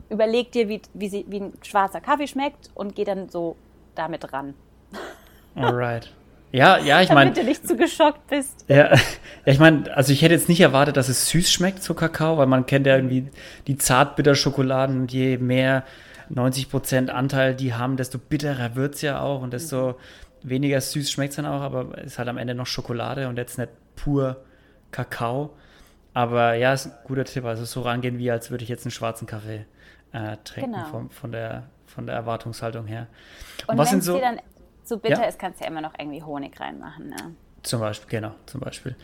[0.09, 3.55] überleg dir, wie, wie, sie, wie ein schwarzer Kaffee schmeckt und geh dann so
[3.95, 4.53] damit ran.
[5.55, 6.11] Alright.
[6.51, 7.31] Ja, ja, ich meine.
[7.31, 8.65] Damit du nicht zu geschockt bist.
[8.67, 8.99] Ja, ja
[9.45, 12.47] ich meine, also ich hätte jetzt nicht erwartet, dass es süß schmeckt, so Kakao, weil
[12.47, 13.29] man kennt ja irgendwie
[13.67, 15.83] die Zartbitterschokoladen und je mehr
[16.33, 19.89] 90% Anteil die haben, desto bitterer wird es ja auch und desto
[20.43, 20.49] mhm.
[20.49, 23.37] weniger süß schmeckt es dann auch, aber es ist halt am Ende noch Schokolade und
[23.37, 24.37] jetzt nicht pur
[24.91, 25.51] Kakao.
[26.13, 27.45] Aber ja, ist ein guter Tipp.
[27.45, 29.65] Also so rangehen, wie als würde ich jetzt einen schwarzen Kaffee
[30.11, 30.85] äh, trinken genau.
[30.85, 33.07] von, von, der, von der Erwartungshaltung her.
[33.67, 34.15] Und, Und was sind so.
[34.15, 34.41] Dir dann
[34.83, 35.27] so bitter ja?
[35.27, 37.09] ist, kannst du ja immer noch irgendwie Honig reinmachen.
[37.09, 37.35] Ne?
[37.63, 38.95] Zum Beispiel, genau, zum Beispiel.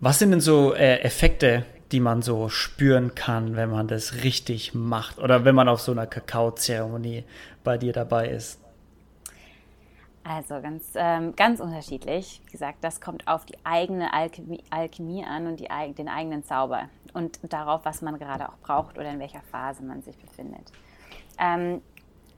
[0.00, 4.74] Was sind denn so äh, Effekte, die man so spüren kann, wenn man das richtig
[4.74, 5.18] macht?
[5.18, 7.24] Oder wenn man auf so einer Kakaozeremonie
[7.64, 8.60] bei dir dabei ist?
[10.28, 12.42] Also ganz, ähm, ganz unterschiedlich.
[12.44, 16.90] Wie gesagt, das kommt auf die eigene Alchemie, Alchemie an und die, den eigenen Zauber
[17.14, 20.70] und darauf, was man gerade auch braucht oder in welcher Phase man sich befindet.
[21.38, 21.80] Ähm,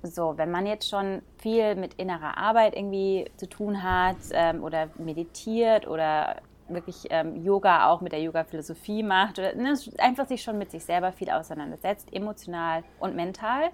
[0.05, 4.89] so, wenn man jetzt schon viel mit innerer Arbeit irgendwie zu tun hat ähm, oder
[4.97, 6.37] meditiert oder
[6.69, 10.85] wirklich ähm, Yoga auch mit der Yoga-Philosophie macht oder ne, einfach sich schon mit sich
[10.85, 13.71] selber viel auseinandersetzt, emotional und mental,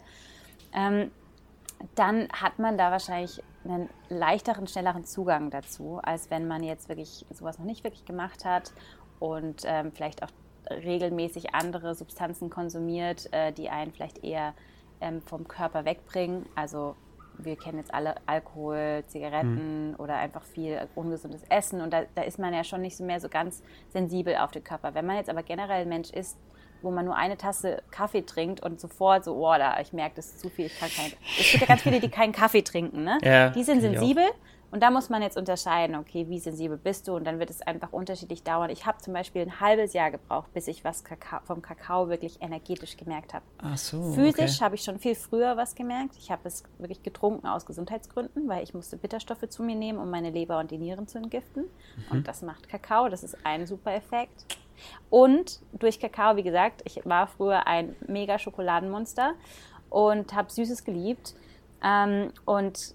[0.72, 1.10] ähm,
[1.94, 7.26] dann hat man da wahrscheinlich einen leichteren, schnelleren Zugang dazu, als wenn man jetzt wirklich
[7.32, 8.72] sowas noch nicht wirklich gemacht hat
[9.18, 10.30] und ähm, vielleicht auch
[10.70, 14.54] regelmäßig andere Substanzen konsumiert, äh, die einen vielleicht eher
[15.00, 16.46] ähm, vom Körper wegbringen.
[16.54, 16.96] Also
[17.38, 19.96] wir kennen jetzt alle Alkohol, Zigaretten mhm.
[19.98, 23.20] oder einfach viel ungesundes Essen und da, da, ist man ja schon nicht so mehr
[23.20, 24.94] so ganz sensibel auf den Körper.
[24.94, 26.38] Wenn man jetzt aber generell ein Mensch ist,
[26.82, 30.26] wo man nur eine Tasse Kaffee trinkt und sofort so, oh, da, ich merke, das
[30.26, 31.12] ist zu viel, ich kann keinen.
[31.38, 33.18] Es gibt ja ganz viele, die keinen Kaffee trinken, ne?
[33.22, 34.24] Ja, die sind sensibel.
[34.72, 37.14] Und da muss man jetzt unterscheiden, okay, wie sensibel bist du?
[37.14, 38.68] Und dann wird es einfach unterschiedlich dauern.
[38.70, 42.42] Ich habe zum Beispiel ein halbes Jahr gebraucht, bis ich was Kakao, vom Kakao wirklich
[42.42, 43.44] energetisch gemerkt habe.
[43.58, 44.12] Ach so.
[44.12, 44.64] Physisch okay.
[44.64, 46.16] habe ich schon viel früher was gemerkt.
[46.18, 50.10] Ich habe es wirklich getrunken aus Gesundheitsgründen, weil ich musste Bitterstoffe zu mir nehmen, um
[50.10, 51.62] meine Leber und die Nieren zu entgiften.
[51.62, 52.16] Mhm.
[52.16, 53.08] Und das macht Kakao.
[53.08, 54.46] Das ist ein super Effekt.
[55.10, 59.34] Und durch Kakao, wie gesagt, ich war früher ein mega Schokoladenmonster
[59.90, 61.34] und habe Süßes geliebt.
[61.82, 62.94] Ähm, und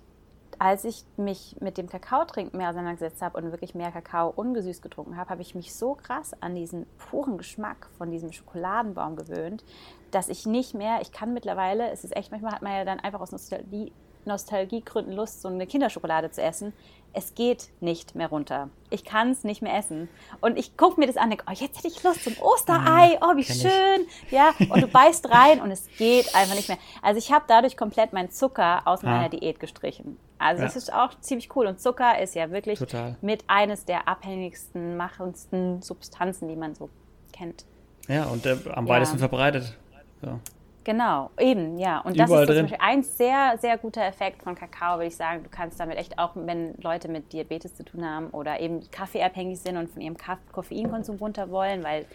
[0.62, 5.18] als ich mich mit dem Kakaotrinken mehr auseinandergesetzt habe und wirklich mehr Kakao ungesüßt getrunken
[5.18, 9.64] habe, habe ich mich so krass an diesen puren Geschmack von diesem Schokoladenbaum gewöhnt,
[10.12, 13.00] dass ich nicht mehr, ich kann mittlerweile, es ist echt, manchmal hat man ja dann
[13.00, 13.92] einfach aus Nostalgie,
[14.26, 16.74] Nostalgiegründen Lust, so eine Kinderschokolade zu essen
[17.14, 18.70] es geht nicht mehr runter.
[18.90, 20.10] Ich kann es nicht mehr essen.
[20.40, 23.18] Und ich gucke mir das an denke, oh, jetzt hätte ich Lust zum Osterei.
[23.22, 24.08] Oh, wie schön.
[24.26, 24.32] Ich.
[24.32, 26.78] Ja, und du beißt rein und es geht einfach nicht mehr.
[27.02, 30.18] Also ich habe dadurch komplett meinen Zucker aus meiner Diät gestrichen.
[30.40, 30.68] Also ja.
[30.68, 31.68] das ist auch ziemlich cool.
[31.68, 33.16] Und Zucker ist ja wirklich Total.
[33.22, 36.90] mit eines der abhängigsten, machendsten Substanzen, die man so
[37.32, 37.66] kennt.
[38.08, 39.20] Ja, und äh, am weitesten ja.
[39.20, 39.78] verbreitet.
[40.22, 40.40] So.
[40.84, 42.00] Genau, eben, ja.
[42.00, 45.16] Und das Überall ist zum Beispiel ein sehr, sehr guter Effekt von Kakao, würde ich
[45.16, 45.44] sagen.
[45.44, 49.60] Du kannst damit echt auch, wenn Leute mit Diabetes zu tun haben oder eben kaffeeabhängig
[49.60, 50.18] sind und von ihrem
[50.52, 52.08] Koffeinkonsum runter wollen, weil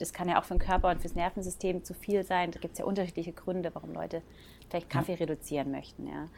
[0.00, 2.50] das kann ja auch für den Körper und fürs Nervensystem zu viel sein.
[2.50, 4.22] Da gibt es ja unterschiedliche Gründe, warum Leute
[4.68, 5.18] vielleicht Kaffee ja.
[5.18, 6.28] reduzieren möchten, ja.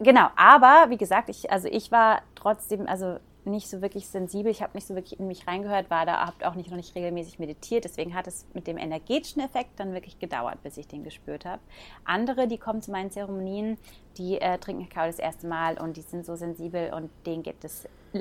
[0.00, 3.18] genau, aber wie gesagt, ich, also ich war trotzdem, also
[3.48, 6.48] nicht so wirklich sensibel, ich habe nicht so wirklich in mich reingehört, war da, habe
[6.48, 10.18] auch nicht noch nicht regelmäßig meditiert, deswegen hat es mit dem energetischen Effekt dann wirklich
[10.18, 11.60] gedauert, bis ich den gespürt habe.
[12.04, 13.78] Andere, die kommen zu meinen Zeremonien,
[14.16, 17.62] die äh, trinken Kakao das erste Mal und die sind so sensibel und denen geht
[17.62, 17.88] das,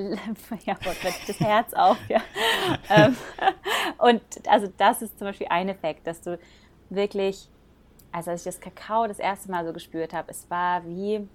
[0.66, 0.78] ja,
[1.28, 2.22] das Herz auf, ja.
[2.90, 3.16] Ähm,
[3.98, 6.38] und also das ist zum Beispiel ein Effekt, dass du
[6.90, 7.50] wirklich,
[8.12, 11.28] also als ich das Kakao das erste Mal so gespürt habe, es war wie,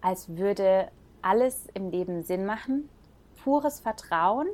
[0.00, 0.90] als würde
[1.22, 2.88] alles im Leben Sinn machen,
[3.42, 4.48] pures Vertrauen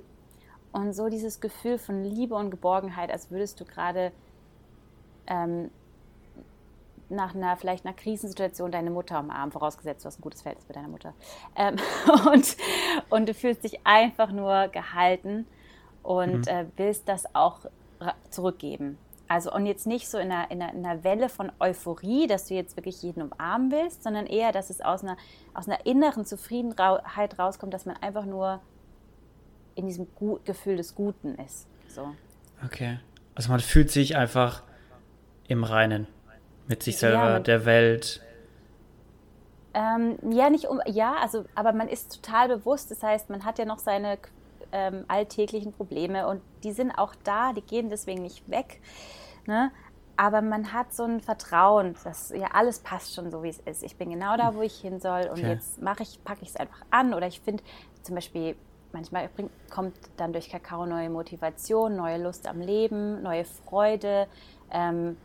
[0.73, 4.13] und so dieses Gefühl von Liebe und Geborgenheit, als würdest du gerade
[5.27, 5.71] ähm,
[7.09, 10.77] nach einer vielleicht einer Krisensituation deine Mutter umarmen, vorausgesetzt du hast ein gutes Verhältnis mit
[10.77, 11.15] deiner Mutter.
[11.55, 11.77] Ähm,
[12.33, 12.57] und,
[13.11, 15.47] und du fühlst dich einfach nur gehalten
[16.03, 16.53] und mhm.
[16.53, 17.61] äh, willst das auch
[18.31, 18.99] zurückgeben.
[19.29, 22.47] Also und jetzt nicht so in einer, in, einer, in einer, Welle von Euphorie, dass
[22.47, 25.17] du jetzt wirklich jeden umarmen willst, sondern eher, dass es aus einer,
[25.53, 28.61] aus einer inneren Zufriedenheit rauskommt, dass man einfach nur
[29.75, 31.67] in diesem Gut, Gefühl des Guten ist.
[31.89, 32.15] So.
[32.65, 33.01] Okay.
[33.35, 34.63] Also man fühlt sich einfach
[35.49, 36.07] im Reinen
[36.69, 38.23] mit sich selber, ja, der Welt.
[39.75, 42.91] Ähm, ja, nicht um, ja, also, aber man ist total bewusst.
[42.91, 44.19] Das heißt, man hat ja noch seine
[44.73, 48.81] ähm, alltäglichen Probleme und die sind auch da, die gehen deswegen nicht weg.
[49.47, 49.71] Ne?
[50.17, 53.83] Aber man hat so ein Vertrauen, dass ja alles passt schon so, wie es ist.
[53.83, 55.51] Ich bin genau da, wo ich hin soll und okay.
[55.51, 57.13] jetzt mache ich, packe ich es einfach an.
[57.13, 57.63] Oder ich finde
[58.03, 58.57] zum Beispiel,
[58.93, 59.29] manchmal
[59.71, 64.27] kommt dann durch Kakao neue Motivation, neue Lust am Leben, neue Freude.
[64.71, 65.19] Ähm,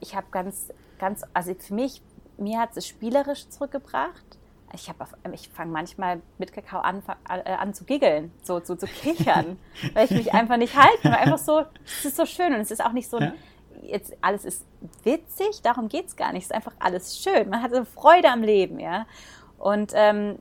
[0.00, 2.02] ich habe ganz, ganz, also für mich,
[2.36, 4.38] mir hat es spielerisch zurückgebracht
[4.74, 4.90] ich,
[5.32, 9.58] ich fange manchmal mit Kakao an, äh, an zu giggeln, so, so zu kichern,
[9.94, 11.14] weil ich mich einfach nicht halten kann.
[11.14, 13.34] Einfach so, es ist so schön und es ist auch nicht so ein,
[13.82, 14.64] jetzt alles ist
[15.02, 16.42] witzig, darum geht es gar nicht.
[16.42, 17.48] Es ist einfach alles schön.
[17.48, 19.06] Man hat so Freude am Leben, ja.
[19.58, 20.38] Und ähm,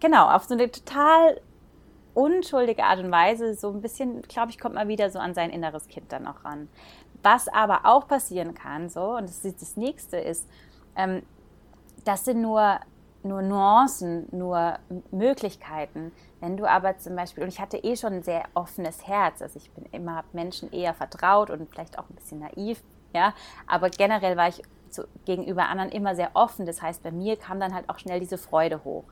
[0.00, 1.40] genau, auf so eine total
[2.14, 5.50] unschuldige Art und Weise, so ein bisschen, glaube ich, kommt man wieder so an sein
[5.50, 6.68] inneres Kind dann auch ran.
[7.22, 10.48] Was aber auch passieren kann, so, und das, ist das nächste ist,
[10.96, 11.22] ähm,
[12.04, 12.80] das sind nur
[13.22, 14.78] nur Nuancen, nur
[15.10, 16.12] Möglichkeiten.
[16.40, 19.58] Wenn du aber zum Beispiel, und ich hatte eh schon ein sehr offenes Herz, also
[19.58, 22.82] ich bin immer Menschen eher vertraut und vielleicht auch ein bisschen naiv,
[23.14, 23.34] ja,
[23.66, 26.66] aber generell war ich zu, gegenüber anderen immer sehr offen.
[26.66, 29.04] Das heißt, bei mir kam dann halt auch schnell diese Freude hoch.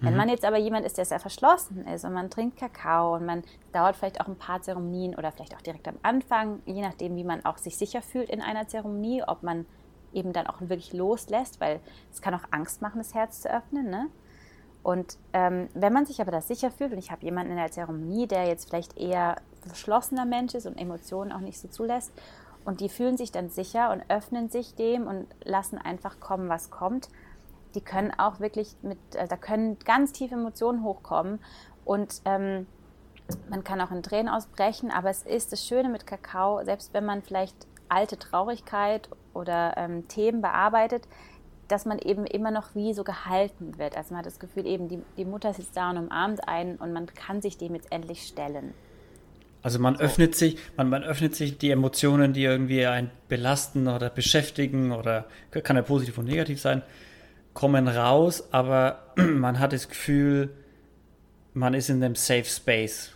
[0.00, 0.06] Mhm.
[0.06, 3.26] Wenn man jetzt aber jemand ist, der sehr verschlossen ist und man trinkt Kakao und
[3.26, 7.16] man dauert vielleicht auch ein paar Zeremonien oder vielleicht auch direkt am Anfang, je nachdem,
[7.16, 9.66] wie man auch sich sicher fühlt in einer Zeremonie, ob man
[10.14, 11.80] eben dann auch wirklich loslässt, weil
[12.12, 13.90] es kann auch Angst machen, das Herz zu öffnen.
[13.90, 14.08] Ne?
[14.82, 17.70] Und ähm, wenn man sich aber da sicher fühlt, und ich habe jemanden in der
[17.70, 22.12] Zeremonie, der jetzt vielleicht eher verschlossener Mensch ist und Emotionen auch nicht so zulässt,
[22.64, 26.70] und die fühlen sich dann sicher und öffnen sich dem und lassen einfach kommen, was
[26.70, 27.08] kommt,
[27.74, 31.40] die können auch wirklich mit, äh, da können ganz tiefe Emotionen hochkommen
[31.84, 32.66] und ähm,
[33.48, 37.04] man kann auch in Tränen ausbrechen, aber es ist das Schöne mit Kakao, selbst wenn
[37.04, 41.06] man vielleicht alte Traurigkeit oder ähm, Themen bearbeitet,
[41.68, 43.96] dass man eben immer noch wie so gehalten wird.
[43.96, 46.92] Also man hat das Gefühl, eben die, die Mutter sitzt da und umarmt einen und
[46.92, 48.74] man kann sich dem jetzt endlich stellen.
[49.62, 54.10] Also man öffnet sich, man, man öffnet sich die Emotionen, die irgendwie einen belasten oder
[54.10, 56.82] beschäftigen oder kann ja positiv und negativ sein,
[57.54, 60.50] kommen raus, aber man hat das Gefühl,
[61.54, 63.12] man ist in einem Safe Space.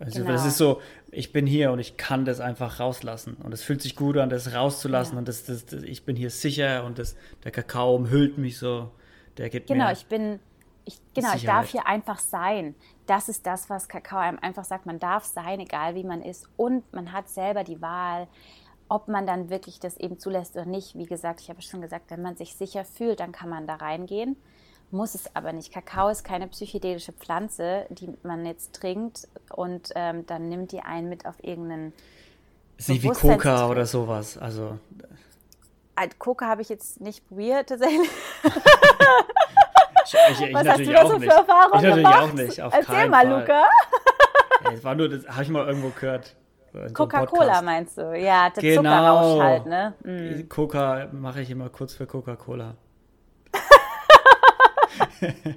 [0.00, 0.32] Also genau.
[0.32, 3.36] das ist so, ich bin hier und ich kann das einfach rauslassen.
[3.42, 5.14] Und es fühlt sich gut an, das rauszulassen.
[5.14, 5.18] Ja.
[5.18, 8.90] Und das, das, das, ich bin hier sicher und das, der Kakao umhüllt mich so.
[9.36, 10.40] Der gibt genau, mir ich bin,
[10.86, 12.74] ich, genau, ich darf hier einfach sein.
[13.06, 14.86] Das ist das, was Kakao einem einfach sagt.
[14.86, 16.48] Man darf sein, egal wie man ist.
[16.56, 18.26] Und man hat selber die Wahl,
[18.88, 20.96] ob man dann wirklich das eben zulässt oder nicht.
[20.96, 23.74] Wie gesagt, ich habe schon gesagt, wenn man sich sicher fühlt, dann kann man da
[23.74, 24.36] reingehen
[24.92, 25.72] muss es aber nicht.
[25.72, 31.08] Kakao ist keine psychedelische Pflanze, die man jetzt trinkt und ähm, dann nimmt die einen
[31.08, 31.92] mit auf irgendeinen.
[32.76, 34.38] Ist nicht wie Coca oder sowas.
[34.38, 34.78] Also.
[36.18, 38.08] Coca habe ich jetzt nicht probiert tatsächlich.
[40.04, 42.22] ich, ich, ich Was hast du da so für Erfahrungen Ich natürlich gemacht?
[42.22, 42.58] auch nicht.
[42.58, 43.40] Erzähl mal, Fall.
[43.40, 43.64] Luca.
[44.64, 46.36] das war nur, das habe ich mal irgendwo gehört.
[46.94, 48.16] Coca-Cola so meinst du?
[48.16, 48.76] Ja, der genau.
[48.76, 49.94] Zuckerrausch halt, ne?
[50.04, 50.48] Mm.
[50.48, 52.76] Coca mache ich immer kurz für Coca-Cola.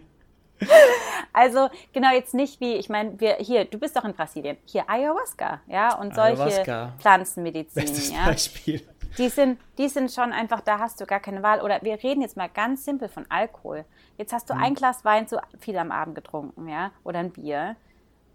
[1.35, 4.87] Also genau jetzt nicht wie, ich meine, wir hier, du bist doch in Brasilien, hier
[4.87, 6.93] Ayahuasca, ja, und solche Ayahuasca.
[6.99, 8.25] Pflanzenmedizin, Bestes ja.
[8.25, 8.87] Beispiel.
[9.17, 11.61] Die sind, die sind schon einfach, da hast du gar keine Wahl.
[11.61, 13.83] Oder wir reden jetzt mal ganz simpel von Alkohol.
[14.17, 14.63] Jetzt hast du mhm.
[14.63, 17.75] ein Glas Wein zu viel am Abend getrunken, ja, oder ein Bier,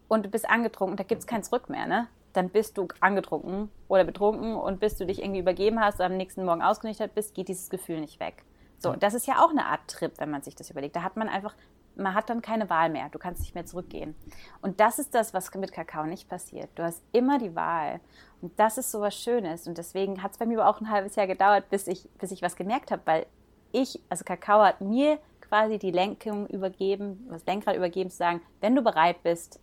[0.09, 2.09] und du bist angetrunken, da gibt es kein Zurück mehr, ne?
[2.33, 6.17] Dann bist du angetrunken oder betrunken und bis du dich irgendwie übergeben hast oder am
[6.17, 8.45] nächsten Morgen ausgenüchtert bist, geht dieses Gefühl nicht weg.
[8.79, 10.95] So, das ist ja auch eine Art Trip, wenn man sich das überlegt.
[10.95, 11.55] Da hat man einfach,
[11.97, 13.09] man hat dann keine Wahl mehr.
[13.11, 14.15] Du kannst nicht mehr zurückgehen.
[14.63, 16.71] Und das ist das, was mit Kakao nicht passiert.
[16.77, 18.01] Du hast immer die Wahl.
[18.41, 19.67] Und das ist so was Schönes.
[19.67, 22.43] Und deswegen hat es bei mir auch ein halbes Jahr gedauert, bis ich, bis ich
[22.43, 23.27] was gemerkt habe, weil
[23.73, 28.77] ich, also Kakao hat mir quasi die Lenkung übergeben, das Lenkrad übergeben, zu sagen, wenn
[28.77, 29.61] du bereit bist,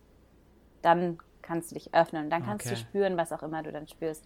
[0.82, 2.74] dann kannst du dich öffnen und dann kannst okay.
[2.74, 4.24] du spüren, was auch immer du dann spürst.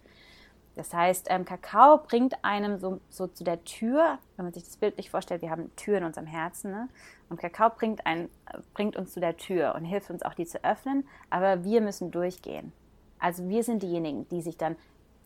[0.81, 4.77] Das heißt, ähm, Kakao bringt einem so, so, zu der Tür, wenn man sich das
[4.77, 6.89] Bild nicht vorstellt, wir haben Tür in unserem Herzen, ne?
[7.29, 8.29] und Kakao bringt, ein,
[8.73, 12.09] bringt uns zu der Tür und hilft uns auch, die zu öffnen, aber wir müssen
[12.09, 12.73] durchgehen.
[13.19, 14.75] Also wir sind diejenigen, die sich dann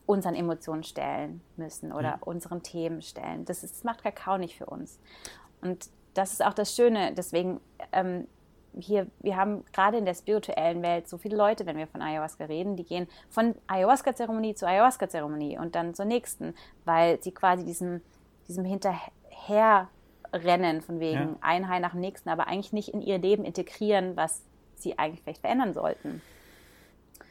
[0.04, 2.18] unseren Emotionen stellen müssen oder ja.
[2.20, 3.46] unseren Themen stellen.
[3.46, 5.00] Das, ist, das macht Kakao nicht für uns.
[5.62, 7.14] Und das ist auch das Schöne.
[7.14, 8.28] Deswegen, ähm,
[8.78, 12.44] hier, wir haben gerade in der spirituellen Welt so viele Leute, wenn wir von Ayahuasca
[12.44, 18.02] reden, die gehen von Ayahuasca-Zeremonie zu Ayahuasca-Zeremonie und dann zur nächsten, weil sie quasi diesem,
[18.48, 21.36] diesem Hinterherrennen von wegen ja.
[21.40, 24.42] ein High nach dem nächsten, aber eigentlich nicht in ihr Leben integrieren, was
[24.74, 26.20] sie eigentlich vielleicht verändern sollten.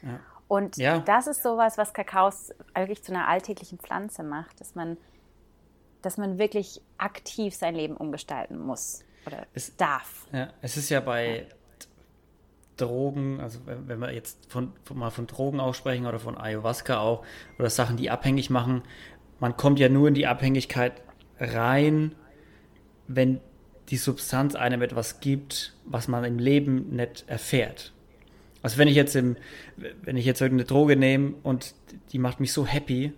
[0.02, 0.20] Ja.
[0.48, 0.98] Und ja.
[1.00, 4.96] das ist sowas, was Kakaos wirklich zu einer alltäglichen Pflanze macht, dass man,
[6.02, 10.26] dass man wirklich aktiv sein Leben umgestalten muss oder es darf.
[10.32, 11.44] Ja, es ist ja bei ja.
[12.76, 17.24] Drogen, also wenn, wir jetzt von, von, mal von Drogen aussprechen oder von Ayahuasca auch,
[17.58, 18.82] oder Sachen, die abhängig machen,
[19.40, 20.92] man kommt ja nur in die Abhängigkeit
[21.38, 22.14] rein,
[23.08, 23.40] wenn
[23.88, 27.92] die Substanz einem etwas gibt, was man im Leben nicht erfährt.
[28.62, 29.36] Also wenn ich jetzt im,
[30.02, 31.74] wenn ich jetzt irgendeine Droge nehme und
[32.12, 33.12] die macht mich so happy,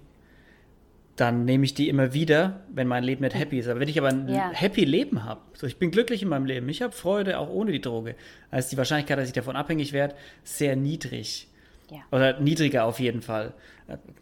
[1.20, 3.68] dann nehme ich die immer wieder, wenn mein Leben nicht happy ist.
[3.68, 4.50] Aber wenn ich aber ein ja.
[4.52, 7.72] happy Leben habe, so ich bin glücklich in meinem Leben, ich habe Freude auch ohne
[7.72, 8.14] die Droge,
[8.50, 11.48] dann ist die Wahrscheinlichkeit, dass ich davon abhängig werde, sehr niedrig.
[11.90, 11.98] Ja.
[12.12, 13.52] Oder niedriger auf jeden Fall.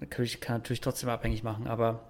[0.01, 2.01] Natürlich kann natürlich trotzdem abhängig machen, aber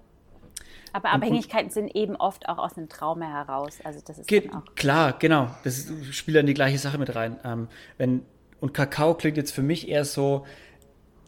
[0.93, 3.81] aber Abhängigkeiten sind eben oft auch aus einem Traum heraus.
[3.85, 5.51] Also das ist geht, klar, genau.
[5.63, 7.37] Das spielt dann die gleiche Sache mit rein.
[7.45, 7.69] Ähm,
[7.99, 8.23] wenn
[8.61, 10.47] und Kakao klingt jetzt für mich eher so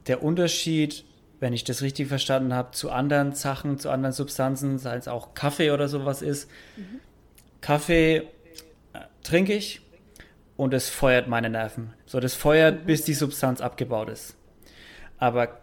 [0.06, 1.04] der Unterschied,
[1.40, 5.34] wenn ich das richtig verstanden habe, zu anderen Sachen, zu anderen Substanzen, sei es auch
[5.34, 6.50] Kaffee oder sowas ist.
[6.76, 7.00] Mhm.
[7.60, 9.80] Kaffee äh, trinke ich
[10.56, 11.94] und es feuert meine Nerven.
[12.06, 12.86] So, das feuert, mhm.
[12.86, 14.36] bis die Substanz abgebaut ist.
[15.18, 15.58] Aber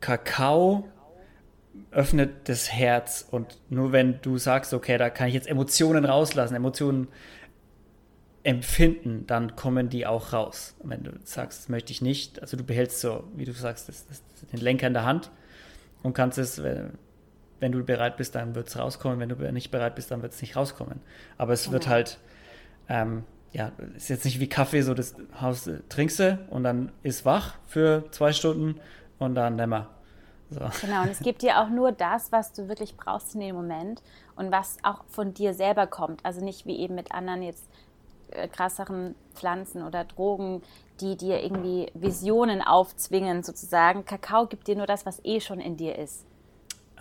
[0.00, 0.88] Kakao
[1.90, 6.54] öffnet das Herz und nur wenn du sagst, okay, da kann ich jetzt Emotionen rauslassen,
[6.54, 7.08] Emotionen
[8.44, 10.74] empfinden, dann kommen die auch raus.
[10.82, 14.06] Wenn du sagst, das möchte ich nicht, also du behältst so, wie du sagst, das,
[14.06, 15.30] das, den Lenker in der Hand
[16.02, 19.20] und kannst es, wenn du bereit bist, dann wird es rauskommen.
[19.20, 21.00] Wenn du nicht bereit bist, dann wird es nicht rauskommen.
[21.38, 21.74] Aber es genau.
[21.74, 22.18] wird halt,
[22.88, 26.90] ähm, ja, ist jetzt nicht wie Kaffee, so das Haus äh, trinkst du und dann
[27.02, 28.80] ist wach für zwei Stunden
[29.18, 29.90] und dann nimmer.
[30.50, 30.60] So.
[30.82, 34.02] Genau, und es gibt dir auch nur das, was du wirklich brauchst in dem Moment
[34.36, 36.24] und was auch von dir selber kommt.
[36.24, 37.64] Also nicht wie eben mit anderen jetzt
[38.52, 40.62] krasseren Pflanzen oder Drogen,
[41.00, 44.04] die dir irgendwie Visionen aufzwingen, sozusagen.
[44.04, 46.24] Kakao gibt dir nur das, was eh schon in dir ist.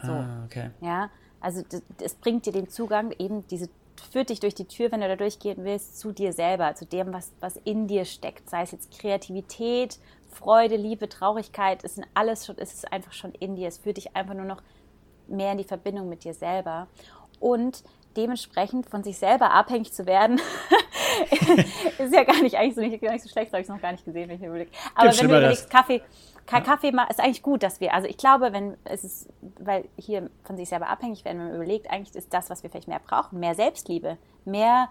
[0.01, 0.11] So.
[0.11, 0.71] Ah, okay.
[0.81, 1.63] Ja, also
[1.99, 3.69] es bringt dir den Zugang, eben diese
[4.09, 7.13] führt dich durch die Tür, wenn du da durchgehen willst, zu dir selber, zu dem,
[7.13, 8.49] was, was in dir steckt.
[8.49, 13.33] Sei es jetzt Kreativität, Freude, Liebe, Traurigkeit, es sind alles schon, es ist einfach schon
[13.33, 13.67] in dir.
[13.67, 14.63] Es führt dich einfach nur noch
[15.27, 16.87] mehr in die Verbindung mit dir selber.
[17.39, 17.83] Und
[18.17, 20.39] dementsprechend von sich selber abhängig zu werden,
[21.97, 23.91] ist ja gar nicht eigentlich so, nicht, gar nicht so schlecht, habe ich noch gar
[23.91, 24.71] nicht gesehen, wenn ich mir überlege.
[24.95, 26.01] Aber Gibt wenn du überlegst, Kaffee,
[26.45, 30.57] Kaffee ist eigentlich gut, dass wir, also ich glaube, wenn es ist, weil hier von
[30.57, 33.39] sich selber abhängig werden, wenn man überlegt, eigentlich ist das, was wir vielleicht mehr brauchen,
[33.39, 34.89] mehr Selbstliebe, mehr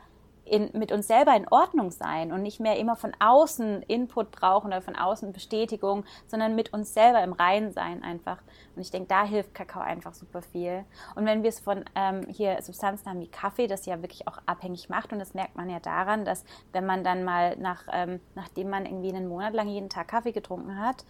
[0.50, 4.66] in, mit uns selber in Ordnung sein und nicht mehr immer von außen Input brauchen
[4.68, 8.38] oder von außen Bestätigung, sondern mit uns selber im Reinen sein einfach.
[8.74, 10.84] Und ich denke, da hilft Kakao einfach super viel.
[11.14, 14.38] Und wenn wir es von ähm, hier Substanzen haben wie Kaffee, das ja wirklich auch
[14.46, 18.20] abhängig macht, und das merkt man ja daran, dass wenn man dann mal nach, ähm,
[18.34, 21.04] nachdem man irgendwie einen Monat lang jeden Tag Kaffee getrunken hat,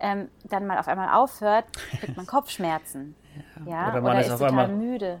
[0.00, 1.66] ähm, dann mal auf einmal aufhört,
[2.00, 3.14] kriegt man Kopfschmerzen.
[3.66, 3.90] ja, ja?
[3.90, 5.20] Oder, man oder ist, ist total müde.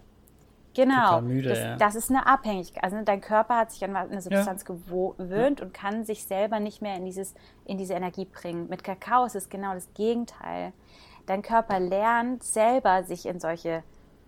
[0.76, 1.22] Genau.
[1.22, 1.76] Müde, das, ja.
[1.76, 2.84] das, ist eine Abhängigkeit.
[2.84, 4.74] Also dein Körper hat sich an eine Substanz ja.
[4.74, 7.34] gewöhnt und kann sich selber nicht mehr in, dieses,
[7.64, 8.68] in diese Energie bringen.
[8.68, 10.74] Mit Kakao ist es genau das Gegenteil.
[11.24, 13.84] Dein Körper lernt selber, sich in solche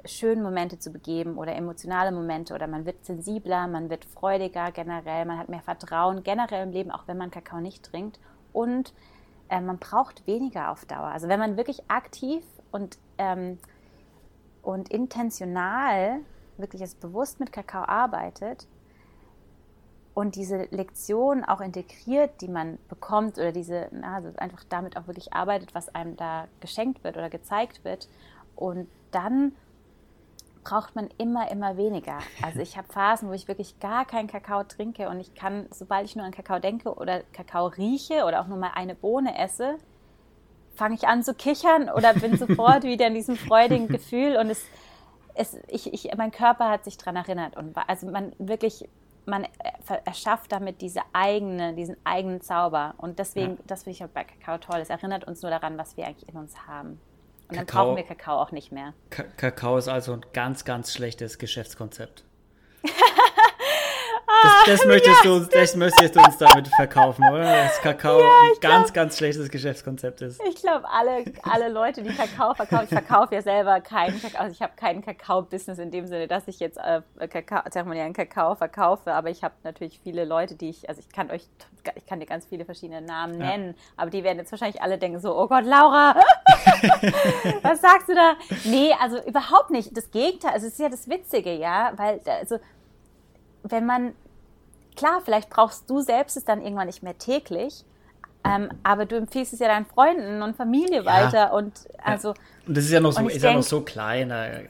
[0.06, 5.26] schönen Momente zu begeben oder emotionale Momente oder man wird sensibler, man wird freudiger generell,
[5.26, 8.18] man hat mehr Vertrauen generell im Leben, auch wenn man Kakao nicht trinkt.
[8.54, 8.94] Und
[9.50, 11.08] äh, man braucht weniger auf Dauer.
[11.08, 13.58] Also wenn man wirklich aktiv und, ähm,
[14.62, 16.20] und intentional
[16.58, 18.66] wirklich jetzt bewusst mit Kakao arbeitet
[20.14, 25.32] und diese Lektion auch integriert, die man bekommt oder diese, also einfach damit auch wirklich
[25.32, 28.08] arbeitet, was einem da geschenkt wird oder gezeigt wird
[28.56, 29.52] und dann
[30.64, 32.18] braucht man immer, immer weniger.
[32.42, 36.04] Also ich habe Phasen, wo ich wirklich gar keinen Kakao trinke und ich kann, sobald
[36.04, 39.78] ich nur an Kakao denke oder Kakao rieche oder auch nur mal eine Bohne esse,
[40.74, 44.64] fange ich an zu kichern oder bin sofort wieder in diesem freudigen Gefühl und es,
[45.38, 48.88] es, ich, ich, mein Körper hat sich daran erinnert und also man wirklich,
[49.24, 49.46] man
[50.04, 53.62] erschafft damit diese eigene, diesen eigenen Zauber und deswegen, ja.
[53.66, 54.80] das finde ich auch bei Kakao toll.
[54.80, 57.00] Es erinnert uns nur daran, was wir eigentlich in uns haben.
[57.48, 58.94] Und dann Kakao, brauchen wir Kakao auch nicht mehr.
[59.10, 62.24] Kakao ist also ein ganz, ganz schlechtes Geschäftskonzept.
[64.42, 67.42] Das, das, möchtest ja, du, das möchtest du uns damit verkaufen, oder?
[67.42, 70.40] Dass Kakao ja, ein ganz, glaub, ganz schlechtes Geschäftskonzept ist.
[70.48, 74.52] Ich glaube, alle, alle Leute, die Kakao verkaufen, ich verkaufe ja selber keinen Kakao, also
[74.52, 79.12] ich habe keinen Kakao-Business in dem Sinne, dass ich jetzt äh, Kakao, zeremoniellen Kakao verkaufe,
[79.12, 81.46] aber ich habe natürlich viele Leute, die ich, also ich kann euch,
[81.94, 83.46] ich kann dir ganz viele verschiedene Namen ja.
[83.46, 86.14] nennen, aber die werden jetzt wahrscheinlich alle denken so, oh Gott, Laura,
[87.62, 88.34] was sagst du da?
[88.64, 89.96] Nee, also überhaupt nicht.
[89.96, 92.58] Das Gegenteil, also es ist ja das Witzige, ja, weil, also
[93.62, 94.14] wenn man
[94.98, 97.84] klar, vielleicht brauchst du selbst es dann irgendwann nicht mehr täglich,
[98.44, 101.04] ähm, aber du empfiehlst es ja deinen Freunden und Familie ja.
[101.04, 102.34] weiter und also.
[102.66, 104.30] Und das ist ja noch so, ist denk, ja noch so klein.
[104.30, 104.68] Äh,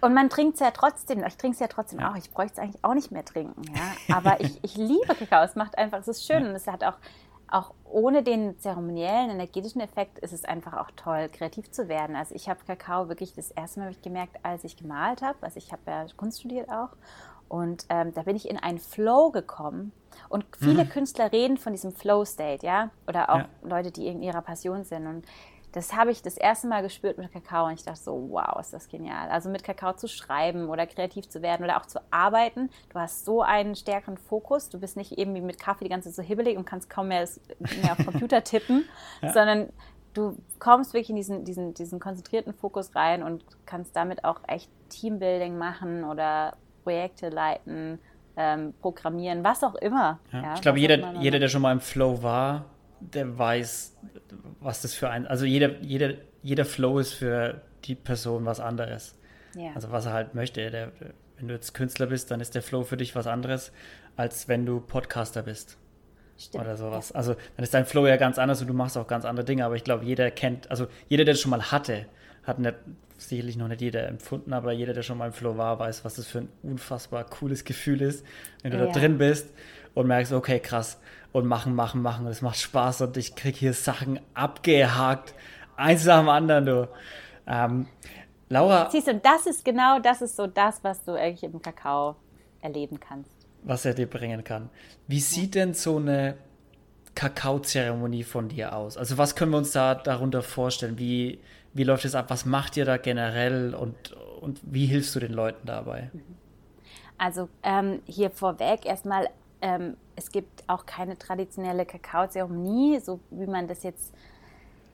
[0.00, 2.58] und man trinkt es ja trotzdem, ich trinke es ja trotzdem auch, ich bräuchte es
[2.58, 4.16] eigentlich auch nicht mehr trinken, ja.
[4.16, 6.50] Aber ich, ich liebe Kakao, es macht einfach, es ist schön ja.
[6.50, 6.98] und es hat auch,
[7.48, 12.14] auch ohne den zeremoniellen, energetischen Effekt ist es einfach auch toll, kreativ zu werden.
[12.14, 15.72] Also ich habe Kakao wirklich das erste Mal gemerkt, als ich gemalt habe, also ich
[15.72, 16.90] habe ja Kunst studiert auch
[17.48, 19.92] und ähm, da bin ich in einen Flow gekommen.
[20.28, 20.88] Und viele mhm.
[20.88, 22.90] Künstler reden von diesem Flow-State, ja?
[23.06, 23.48] Oder auch ja.
[23.62, 25.06] Leute, die in ihrer Passion sind.
[25.06, 25.26] Und
[25.72, 28.72] das habe ich das erste Mal gespürt mit Kakao und ich dachte so, wow, ist
[28.72, 29.28] das genial.
[29.28, 32.70] Also mit Kakao zu schreiben oder kreativ zu werden oder auch zu arbeiten.
[32.88, 34.70] Du hast so einen stärkeren Fokus.
[34.70, 37.08] Du bist nicht eben wie mit Kaffee die ganze Zeit so hibbelig und kannst kaum
[37.08, 37.28] mehr,
[37.82, 38.86] mehr auf Computer tippen,
[39.20, 39.34] ja.
[39.34, 39.68] sondern
[40.14, 44.70] du kommst wirklich in diesen, diesen, diesen konzentrierten Fokus rein und kannst damit auch echt
[44.88, 46.56] Teambuilding machen oder
[46.86, 47.98] Projekte leiten,
[48.36, 50.20] ähm, programmieren, was auch immer.
[50.32, 52.66] Ja, ja, ich glaube, jeder, jeder, der schon mal im Flow war,
[53.00, 53.96] der weiß,
[54.60, 59.16] was das für ein, also jeder, jeder, jeder Flow ist für die Person was anderes.
[59.56, 59.72] Ja.
[59.74, 60.70] Also was er halt möchte.
[60.70, 60.92] Der,
[61.36, 63.72] wenn du jetzt Künstler bist, dann ist der Flow für dich was anderes,
[64.14, 65.78] als wenn du Podcaster bist.
[66.38, 66.62] Stimmt.
[66.62, 67.10] Oder sowas.
[67.10, 69.64] Also dann ist dein Flow ja ganz anders und du machst auch ganz andere Dinge.
[69.64, 72.06] Aber ich glaube, jeder kennt, also jeder, der das schon mal hatte,
[72.44, 72.74] hat eine
[73.18, 76.16] sicherlich noch nicht jeder empfunden, aber jeder, der schon mal im Flow war, weiß, was
[76.16, 78.24] das für ein unfassbar cooles Gefühl ist,
[78.62, 78.86] wenn du ja.
[78.86, 79.48] da drin bist
[79.94, 81.00] und merkst, okay, krass,
[81.32, 85.34] und machen, machen, machen, und es macht Spaß und ich krieg hier Sachen abgehakt,
[85.76, 86.88] eins nach dem anderen, du.
[87.46, 87.86] Ähm,
[88.48, 88.90] Laura.
[88.90, 92.16] Siehst du, das ist genau, das ist so das, was du eigentlich im Kakao
[92.60, 93.30] erleben kannst.
[93.64, 94.70] Was er dir bringen kann.
[95.08, 96.36] Wie sieht denn so eine
[97.14, 98.96] Kakaozeremonie von dir aus?
[98.96, 100.98] Also was können wir uns da darunter vorstellen?
[100.98, 101.40] Wie,
[101.76, 102.26] wie läuft es ab?
[102.28, 106.10] Was macht ihr da generell und, und wie hilfst du den Leuten dabei?
[107.18, 109.28] Also ähm, hier vorweg erstmal,
[109.60, 114.14] ähm, es gibt auch keine traditionelle Kakaozeremonie, so wie man das jetzt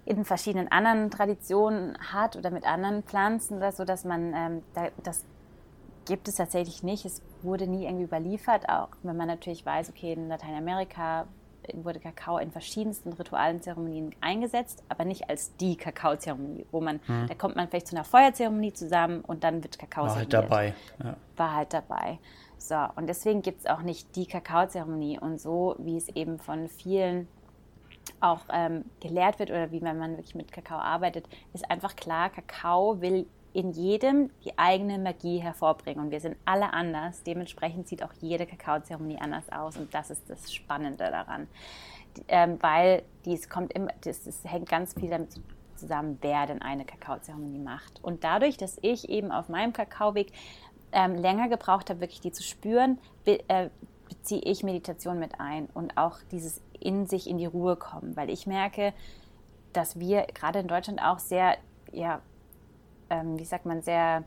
[0.05, 4.89] in verschiedenen anderen Traditionen hat oder mit anderen Pflanzen oder so, dass man ähm, da,
[5.03, 5.25] das
[6.05, 7.05] gibt es tatsächlich nicht.
[7.05, 11.27] Es wurde nie irgendwie überliefert, auch wenn man natürlich weiß, okay, in Lateinamerika
[11.75, 17.27] wurde Kakao in verschiedensten ritualen Zeremonien eingesetzt, aber nicht als die Kakaozeremonie, wo man, hm.
[17.29, 20.75] da kommt man vielleicht zu einer Feuerzeremonie zusammen und dann wird Kakao War halt dabei.
[21.03, 21.17] Ja.
[21.37, 22.19] War halt dabei.
[22.59, 26.69] So, und deswegen gibt es auch nicht die Kakaozeremonie und so, wie es eben von
[26.69, 27.29] vielen
[28.21, 33.01] auch ähm, gelehrt wird oder wie man wirklich mit Kakao arbeitet, ist einfach klar, Kakao
[33.01, 36.05] will in jedem die eigene Magie hervorbringen.
[36.05, 37.23] Und wir sind alle anders.
[37.23, 39.77] Dementsprechend sieht auch jede Kakaozeremonie anders aus.
[39.77, 41.49] Und das ist das Spannende daran.
[42.29, 45.31] Ähm, weil dies kommt immer, das, das hängt ganz viel damit
[45.77, 48.03] zusammen, wer denn eine Kakaozeremonie macht.
[48.03, 50.33] Und dadurch, dass ich eben auf meinem Kakaoweg
[50.93, 53.71] ähm, länger gebraucht habe, wirklich die zu spüren, be, äh,
[54.09, 58.29] beziehe ich Meditation mit ein und auch dieses in sich in die Ruhe kommen, weil
[58.29, 58.93] ich merke,
[59.73, 61.57] dass wir gerade in Deutschland auch sehr
[61.93, 62.21] ja,
[63.13, 64.25] ähm, wie sagt man, sehr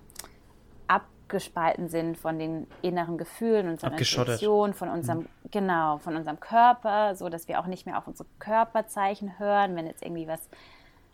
[0.88, 5.28] abgespalten sind von den inneren Gefühlen, unserer Intuition, von unserem, mhm.
[5.52, 9.88] genau, von unserem Körper, so dass wir auch nicht mehr auf unsere Körperzeichen hören, wenn
[9.88, 10.48] jetzt irgendwie was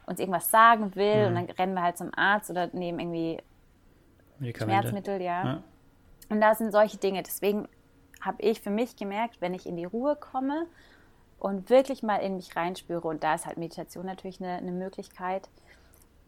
[0.05, 1.27] uns irgendwas sagen will mhm.
[1.27, 3.41] und dann rennen wir halt zum Arzt oder nehmen irgendwie
[4.53, 5.45] Schmerzmittel, ja.
[5.45, 5.63] ja.
[6.29, 7.23] Und da sind solche Dinge.
[7.23, 7.67] Deswegen
[8.21, 10.65] habe ich für mich gemerkt, wenn ich in die Ruhe komme
[11.39, 15.49] und wirklich mal in mich reinspüre, und da ist halt Meditation natürlich eine, eine Möglichkeit,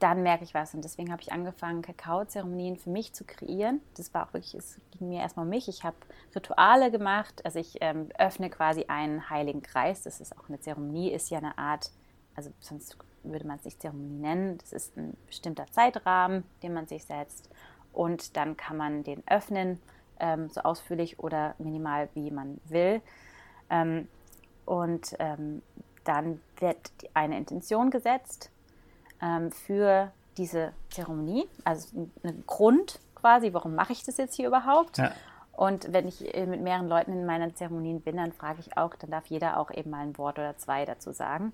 [0.03, 0.73] dann merke ich was.
[0.73, 3.79] Und deswegen habe ich angefangen, Kakaozeremonien für mich zu kreieren.
[3.95, 5.69] Das war auch wirklich, es ging mir erstmal um mich.
[5.69, 5.95] Ich habe
[6.35, 7.45] Rituale gemacht.
[7.45, 10.03] Also ich ähm, öffne quasi einen heiligen Kreis.
[10.03, 11.89] Das ist auch eine Zeremonie, ist ja eine Art,
[12.35, 14.57] also sonst würde man es nicht Zeremonie nennen.
[14.57, 17.49] Das ist ein bestimmter Zeitrahmen, den man sich setzt.
[17.93, 19.79] und dann kann man den öffnen,
[20.19, 23.01] ähm, so ausführlich oder minimal wie man will.
[23.69, 24.07] Ähm,
[24.65, 25.61] und ähm,
[26.03, 28.49] dann wird eine Intention gesetzt
[29.21, 34.97] ähm, für diese Zeremonie, also ein Grund quasi, warum mache ich das jetzt hier überhaupt?
[34.97, 35.11] Ja.
[35.55, 38.95] Und wenn ich äh, mit mehreren Leuten in meinen Zeremonien bin, dann frage ich auch,
[38.95, 41.53] dann darf jeder auch eben mal ein Wort oder zwei dazu sagen.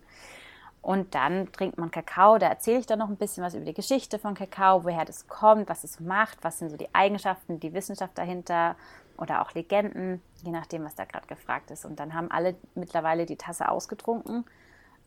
[0.82, 3.74] Und dann trinkt man Kakao, da erzähle ich dann noch ein bisschen was über die
[3.74, 7.74] Geschichte von Kakao, woher das kommt, was es macht, was sind so die Eigenschaften, die
[7.74, 8.78] Wissenschaft dahinter
[9.18, 11.84] oder auch Legenden, je nachdem, was da gerade gefragt ist.
[11.84, 14.46] Und dann haben alle mittlerweile die Tasse ausgetrunken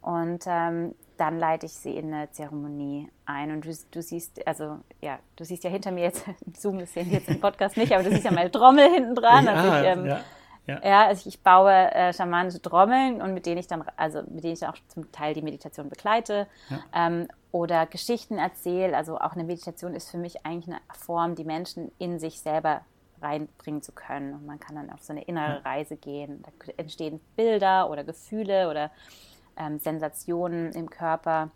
[0.02, 3.52] und ähm, dann leite ich sie in eine Zeremonie ein.
[3.52, 6.24] Und du, du, siehst, also ja, du siehst ja hinter mir jetzt,
[6.56, 9.14] Zoom, das sehen wir jetzt im Podcast nicht, aber du siehst ja meine Trommel hinten
[9.14, 9.44] dran.
[9.44, 10.20] Ja, also ich, ähm, ja,
[10.66, 10.80] ja.
[10.82, 14.54] ja, also ich baue äh, schamanische Trommeln und mit denen ich dann, also mit denen
[14.54, 16.48] ich dann auch zum Teil die Meditation begleite.
[16.92, 18.96] Ähm, oder Geschichten erzähle.
[18.96, 22.80] Also auch eine Meditation ist für mich eigentlich eine Form, die Menschen in sich selber
[23.20, 24.34] reinbringen zu können.
[24.34, 26.42] Und man kann dann auf so eine innere Reise gehen.
[26.42, 28.90] Da entstehen Bilder oder Gefühle oder
[29.56, 31.50] ähm, Sensationen im Körper.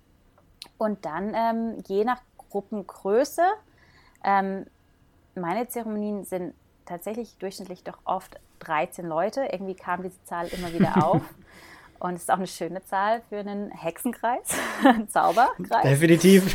[0.79, 2.21] Und dann ähm, je nach
[2.51, 3.43] Gruppengröße,
[4.25, 4.67] ähm,
[5.35, 6.55] meine Zeremonien sind
[6.87, 9.49] tatsächlich durchschnittlich doch oft 13 Leute.
[9.51, 11.23] Irgendwie kam diese Zahl immer wieder auf.
[11.99, 15.83] Und es ist auch eine schöne Zahl für einen Hexenkreis, einen Zauberkreis.
[15.83, 16.55] Definitiv.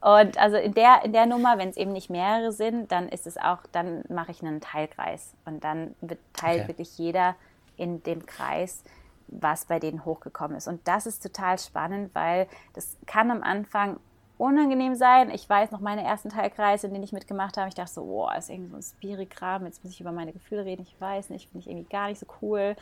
[0.00, 3.26] Und also in der, in der Nummer, wenn es eben nicht mehrere sind, dann ist
[3.26, 5.34] es auch, dann mache ich einen Teilkreis.
[5.44, 6.68] Und dann wird teilt okay.
[6.68, 7.36] wirklich jeder
[7.76, 8.82] in dem Kreis
[9.28, 10.68] was bei denen hochgekommen ist.
[10.68, 13.98] Und das ist total spannend, weil das kann am Anfang
[14.42, 15.30] unangenehm sein.
[15.30, 17.68] Ich weiß noch meine ersten Teilkreise, in denen ich mitgemacht habe.
[17.68, 19.64] Ich dachte so, boah, ist irgendwie so ein Spiri-Kram.
[19.66, 20.82] Jetzt muss ich über meine Gefühle reden.
[20.82, 22.74] Ich weiß nicht, finde ich irgendwie gar nicht so cool.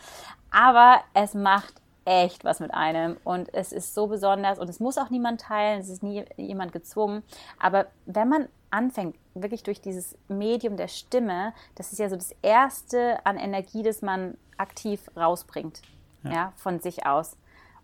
[0.51, 1.75] Aber es macht
[2.07, 5.81] echt was mit einem und es ist so besonders und es muss auch niemand teilen.
[5.81, 7.23] Es ist nie jemand gezwungen.
[7.59, 12.35] Aber wenn man anfängt, wirklich durch dieses Medium der Stimme, das ist ja so das
[12.41, 15.83] erste an Energie, das man aktiv rausbringt
[16.25, 16.31] ja.
[16.31, 16.53] ja.
[16.57, 17.37] von sich aus.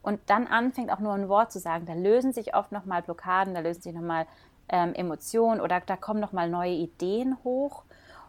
[0.07, 3.55] Und dann anfängt auch nur ein Wort zu sagen, da lösen sich oft nochmal Blockaden,
[3.55, 4.26] da lösen sich nochmal
[4.68, 7.82] ähm, Emotionen oder da kommen nochmal neue Ideen hoch.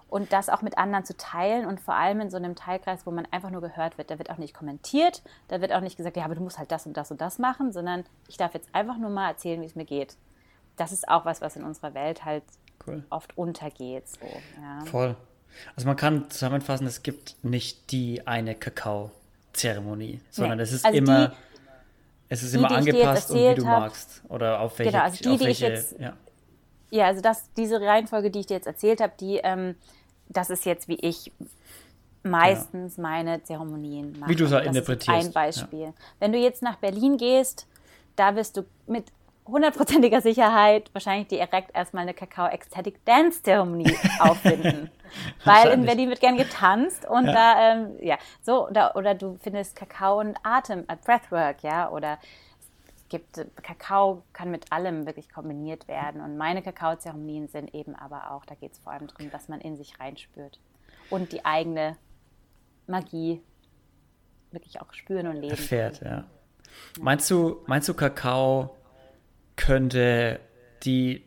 [0.09, 3.11] Und das auch mit anderen zu teilen und vor allem in so einem Teilkreis, wo
[3.11, 4.09] man einfach nur gehört wird.
[4.09, 6.71] Da wird auch nicht kommentiert, da wird auch nicht gesagt, ja, aber du musst halt
[6.71, 9.65] das und das und das machen, sondern ich darf jetzt einfach nur mal erzählen, wie
[9.65, 10.15] es mir geht.
[10.77, 12.43] Das ist auch was, was in unserer Welt halt
[12.87, 13.03] cool.
[13.09, 14.07] oft untergeht.
[14.07, 14.25] So,
[14.59, 14.85] ja.
[14.85, 15.15] Voll.
[15.75, 19.11] Also man kann zusammenfassen, es gibt nicht die eine Kakao
[19.57, 20.63] Zeremonie, sondern nee.
[20.63, 21.35] es ist also immer, die,
[22.29, 24.91] es ist die, immer angepasst und wie du hab, magst oder auf welche.
[24.91, 26.13] Genau, also die, die welche, ich jetzt, ja.
[26.91, 29.75] ja, also das, diese Reihenfolge, die ich dir jetzt erzählt habe, die, ähm,
[30.29, 31.31] das ist jetzt wie ich
[32.23, 33.03] meistens ja.
[33.03, 34.29] meine Zeremonien mache.
[34.29, 35.27] Wie du es interpretierst.
[35.27, 35.79] ein Beispiel.
[35.79, 35.93] Ja.
[36.19, 37.67] Wenn du jetzt nach Berlin gehst,
[38.15, 39.05] da wirst du mit
[39.47, 44.89] hundertprozentiger Sicherheit wahrscheinlich direkt erstmal eine Kakao Ecstatic Dance Zeremonie auffinden.
[45.45, 47.31] Weil in Berlin wird gern getanzt und ja.
[47.31, 52.19] da, ähm, ja, so, oder, oder du findest Kakao und Atem, äh, Breathwork, ja, oder
[52.59, 57.95] es gibt, äh, Kakao kann mit allem wirklich kombiniert werden und meine Kakao-Zeremonien sind eben
[57.95, 60.59] aber auch, da geht es vor allem darum, dass man in sich reinspürt
[61.09, 61.95] und die eigene
[62.85, 63.41] Magie
[64.51, 65.51] wirklich auch spüren und leben.
[65.51, 66.09] Erfährt, ja.
[66.09, 66.23] ja.
[66.99, 68.76] Meinst du, meinst du, Kakao
[69.57, 70.39] könnte
[70.83, 71.23] die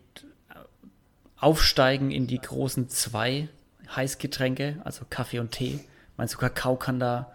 [1.38, 3.48] aufsteigen in die großen zwei
[3.94, 5.80] Heißgetränke, also Kaffee und Tee?
[6.16, 7.32] Meinst du, Kakao kann da,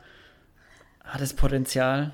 [1.03, 2.11] hat es Potenzial?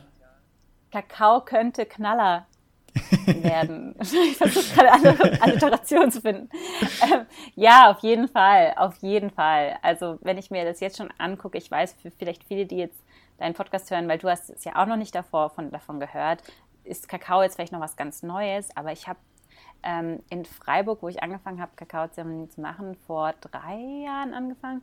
[0.91, 2.47] Kakao könnte Knaller
[3.25, 3.95] werden.
[4.01, 6.49] ich versuche gerade eine Alliteration zu finden.
[7.03, 7.25] Ähm,
[7.55, 9.77] ja, auf jeden Fall, auf jeden Fall.
[9.82, 13.01] Also wenn ich mir das jetzt schon angucke, ich weiß für vielleicht viele, die jetzt
[13.38, 16.43] deinen Podcast hören, weil du hast es ja auch noch nicht davor von, davon gehört,
[16.84, 19.19] ist Kakao jetzt vielleicht noch was ganz Neues, aber ich habe
[19.84, 24.82] ähm, in Freiburg, wo ich angefangen habe, Kakaozeremonien zu machen, vor drei Jahren angefangen.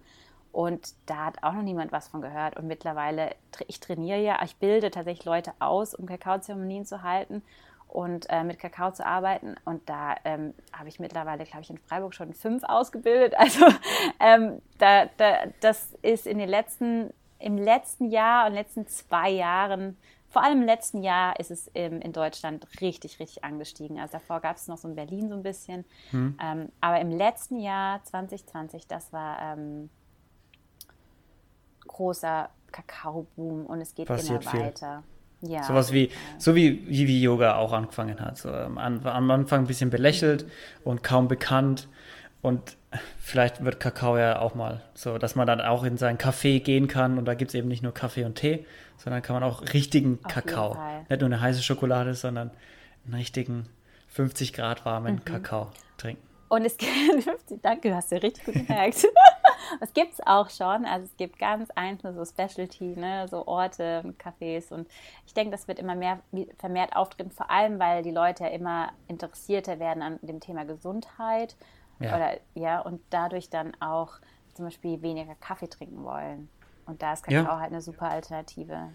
[0.51, 2.57] Und da hat auch noch niemand was von gehört.
[2.57, 3.37] Und mittlerweile,
[3.67, 7.43] ich trainiere ja, ich bilde tatsächlich Leute aus, um Kakaozeremonien zu halten
[7.87, 9.57] und äh, mit Kakao zu arbeiten.
[9.65, 13.35] Und da ähm, habe ich mittlerweile, glaube ich, in Freiburg schon fünf ausgebildet.
[13.39, 13.67] Also
[14.21, 19.97] ähm, da, da, das ist in den letzten, im letzten Jahr und letzten zwei Jahren
[20.39, 23.99] vor allem im letzten Jahr ist es ähm, in Deutschland richtig, richtig angestiegen.
[23.99, 25.85] Also davor gab es noch so in Berlin so ein bisschen.
[26.11, 26.39] Hm.
[26.41, 29.91] Ähm, aber im letzten Jahr 2020, das war ähm,
[31.89, 35.03] großer Kakaoboom und es geht Passiert immer weiter.
[35.41, 35.51] Viel.
[35.51, 38.39] Ja, Sowas wie, so wie, wie, wie Yoga auch angefangen hat.
[38.39, 40.51] So, am, am Anfang ein bisschen belächelt mhm.
[40.85, 41.89] und kaum bekannt.
[42.43, 42.77] Und
[43.19, 46.87] vielleicht wird Kakao ja auch mal so, dass man dann auch in seinen Café gehen
[46.87, 48.65] kann und da gibt es eben nicht nur Kaffee und Tee,
[48.99, 50.77] sondern kann man auch richtigen Auf Kakao,
[51.09, 52.51] nicht nur eine heiße Schokolade, sondern
[53.05, 53.67] einen richtigen
[54.09, 55.25] 50 Grad warmen mhm.
[55.25, 56.29] Kakao trinken.
[56.49, 56.91] Und es gibt,
[57.63, 59.07] danke, du hast ja richtig gut gemerkt.
[59.81, 60.85] es gibt es auch schon.
[60.85, 64.73] Also es gibt ganz einzelne so Specialty, ne, so Orte, Cafés.
[64.73, 64.89] Und
[65.27, 66.21] ich denke, das wird immer mehr
[66.59, 71.57] vermehrt auftreten, vor allem, weil die Leute ja immer interessierter werden an dem Thema Gesundheit.
[72.01, 72.17] Ja.
[72.17, 74.15] Oder ja, und dadurch dann auch
[74.55, 76.49] zum Beispiel weniger Kaffee trinken wollen.
[76.89, 77.61] Und da ist Kakao ja.
[77.61, 78.89] halt eine super Alternative.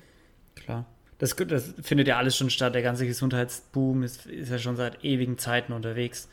[0.55, 0.85] Klar.
[1.19, 2.75] Das, das, findet ja alles schon statt.
[2.75, 6.27] Der ganze Gesundheitsboom ist, ist ja schon seit ewigen Zeiten unterwegs.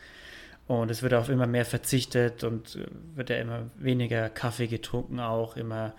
[0.67, 5.21] Und es wird auf immer mehr verzichtet und äh, wird ja immer weniger Kaffee getrunken
[5.21, 5.95] auch, immer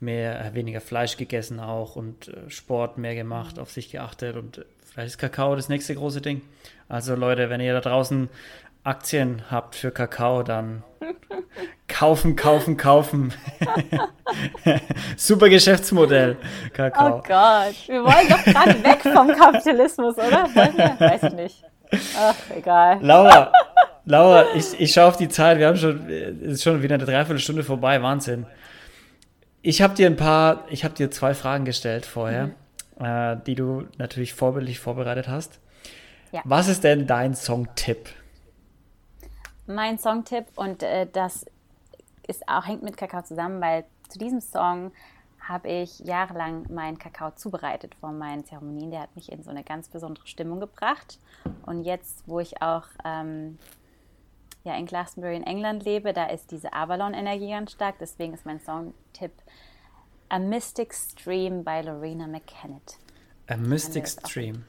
[0.00, 3.62] mehr, äh, weniger Fleisch gegessen auch und äh, Sport mehr gemacht, mhm.
[3.62, 6.42] auf sich geachtet und vielleicht ist Kakao das nächste große Ding.
[6.88, 8.30] Also Leute, wenn ihr da draußen
[8.82, 10.82] Aktien habt für Kakao, dann
[11.94, 13.32] kaufen, kaufen, kaufen.
[15.16, 16.36] Super Geschäftsmodell,
[16.72, 17.18] Kakao.
[17.18, 20.48] Oh Gott, wir wollen doch gerade weg vom Kapitalismus, oder?
[20.98, 21.64] Weiß ich nicht.
[22.18, 22.98] Ach, egal.
[23.00, 23.52] Laura,
[24.04, 25.58] Laura, ich, ich schaue auf die Zeit.
[25.58, 28.02] Wir haben schon, es ist schon wieder eine Dreiviertelstunde vorbei.
[28.02, 28.46] Wahnsinn.
[29.62, 32.50] Ich habe dir ein paar, ich habe dir zwei Fragen gestellt vorher,
[32.98, 33.04] mhm.
[33.04, 35.60] äh, die du natürlich vorbildlich vorbereitet hast.
[36.32, 36.40] Ja.
[36.44, 38.08] Was ist denn dein Songtipp?
[39.66, 41.46] mein Songtipp und äh, das
[42.26, 44.92] ist auch, hängt mit Kakao zusammen, weil zu diesem Song
[45.40, 48.90] habe ich jahrelang meinen Kakao zubereitet vor meinen Zeremonien.
[48.90, 51.18] Der hat mich in so eine ganz besondere Stimmung gebracht.
[51.66, 53.58] Und jetzt, wo ich auch ähm,
[54.64, 57.96] ja, in Glastonbury in England lebe, da ist diese Avalon-Energie ganz stark.
[57.98, 59.32] Deswegen ist mein Songtipp
[60.30, 62.96] A Mystic Stream by Lorena McKennitt.
[63.48, 64.64] A Mystic Stream.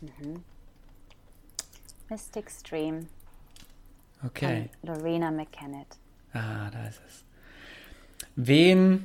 [0.00, 0.42] Mhm.
[2.08, 3.08] Mystic Stream
[4.24, 4.70] Okay.
[4.82, 5.98] Lorena McKennitt.
[6.34, 7.24] Ah, da ist es.
[8.36, 9.04] Wen,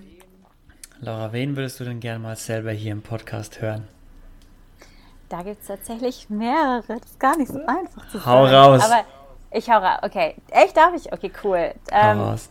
[1.01, 3.87] Laura, wen würdest du denn gerne mal selber hier im Podcast hören?
[5.27, 6.83] Da gibt es tatsächlich mehrere.
[6.87, 8.55] Das ist gar nicht so einfach zu hau sagen.
[8.55, 8.83] Hau raus.
[8.85, 9.03] Aber
[9.51, 9.99] ich hau raus.
[10.03, 10.35] Okay.
[10.51, 11.11] Echt darf ich?
[11.11, 11.73] Okay, cool.
[11.91, 12.49] Ähm, hau raus.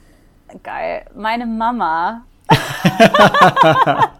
[0.62, 1.06] Geil.
[1.14, 2.26] Meine Mama.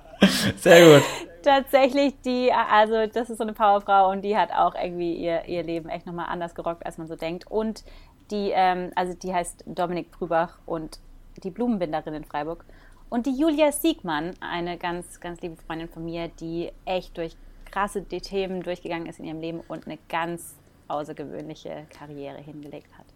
[0.56, 1.06] Sehr gut.
[1.42, 5.62] Tatsächlich, die, also das ist so eine Powerfrau und die hat auch irgendwie ihr, ihr
[5.62, 7.46] Leben echt nochmal anders gerockt, als man so denkt.
[7.48, 7.84] Und
[8.30, 10.98] die, ähm, also die heißt Dominik Brübach und
[11.42, 12.64] die Blumenbinderin in Freiburg.
[13.08, 17.36] Und die Julia Siegmann, eine ganz, ganz liebe Freundin von mir, die echt durch
[17.70, 20.56] krasse Themen durchgegangen ist in ihrem Leben und eine ganz
[20.88, 23.06] außergewöhnliche Karriere hingelegt hat.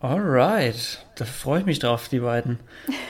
[0.00, 2.58] Alright, da freue ich mich drauf, die beiden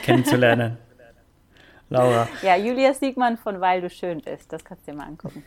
[0.03, 0.77] kennenzulernen.
[1.89, 2.27] Laura.
[2.41, 5.43] Ja, Julia Siegmann von Weil du schön bist, das kannst du dir mal angucken.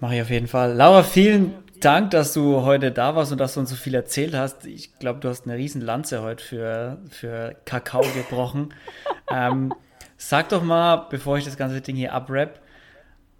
[0.00, 0.74] Mache ich auf jeden Fall.
[0.74, 4.34] Laura, vielen Dank, dass du heute da warst und dass du uns so viel erzählt
[4.34, 4.66] hast.
[4.66, 8.74] Ich glaube, du hast eine riesen Lanze heute für, für Kakao gebrochen.
[9.30, 9.72] ähm,
[10.16, 12.60] sag doch mal, bevor ich das ganze Ding hier abrapp,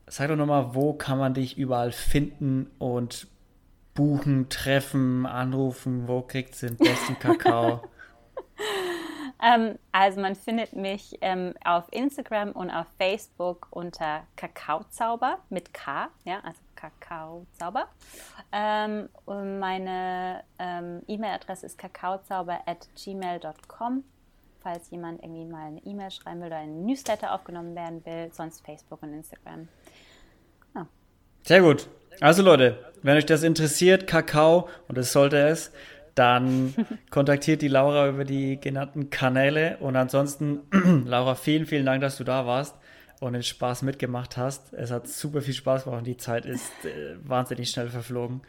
[0.07, 3.27] sag doch nochmal, wo kann man dich überall finden und
[3.95, 6.07] buchen, treffen, anrufen?
[6.07, 7.83] Wo kriegt es den besten Kakao?
[9.41, 16.09] Ähm, also man findet mich ähm, auf Instagram und auf Facebook unter Kakaozauber mit K,
[16.25, 17.89] ja, also Kakaozauber.
[18.53, 24.05] Ähm, meine ähm, E-Mail-Adresse ist kakaozauber@gmail.com,
[24.63, 28.65] falls jemand irgendwie mal eine E-Mail schreiben will oder ein Newsletter aufgenommen werden will, sonst
[28.65, 29.67] Facebook und Instagram.
[30.73, 30.87] Genau.
[31.43, 31.89] Sehr gut.
[32.21, 35.73] Also Leute, wenn euch das interessiert, Kakao, und es sollte es,
[36.15, 36.77] dann
[37.11, 39.79] kontaktiert die Laura über die genannten Kanäle.
[39.79, 40.61] Und ansonsten,
[41.07, 42.77] Laura, vielen, vielen Dank, dass du da warst
[43.21, 44.73] und den Spaß mitgemacht hast.
[44.73, 48.43] Es hat super viel Spaß gemacht und die Zeit ist äh, wahnsinnig schnell verflogen.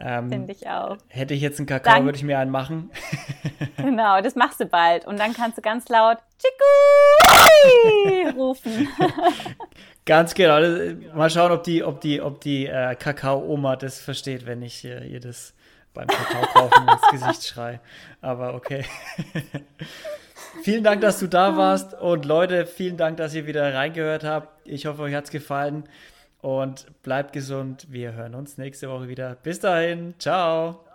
[0.00, 0.96] Ähm, Finde ich auch.
[1.08, 2.04] Hätte ich jetzt einen Kakao, Dank.
[2.04, 2.90] würde ich mir einen machen.
[3.76, 5.06] genau, das machst du bald.
[5.06, 6.64] Und dann kannst du ganz laut Chiku
[8.38, 8.88] rufen.
[10.04, 10.60] ganz genau.
[11.14, 15.06] Mal schauen, ob die, ob die, ob die äh, Kakao-Oma das versteht, wenn ich äh,
[15.06, 15.54] ihr das
[15.94, 17.80] beim Kakao kaufen ins Gesicht schrei.
[18.20, 18.84] Aber okay.
[20.62, 21.94] Vielen Dank, dass du da warst.
[21.94, 24.66] Und Leute, vielen Dank, dass ihr wieder reingehört habt.
[24.66, 25.84] Ich hoffe, euch hat es gefallen.
[26.40, 27.86] Und bleibt gesund.
[27.90, 29.36] Wir hören uns nächste Woche wieder.
[29.42, 30.14] Bis dahin.
[30.18, 30.87] Ciao.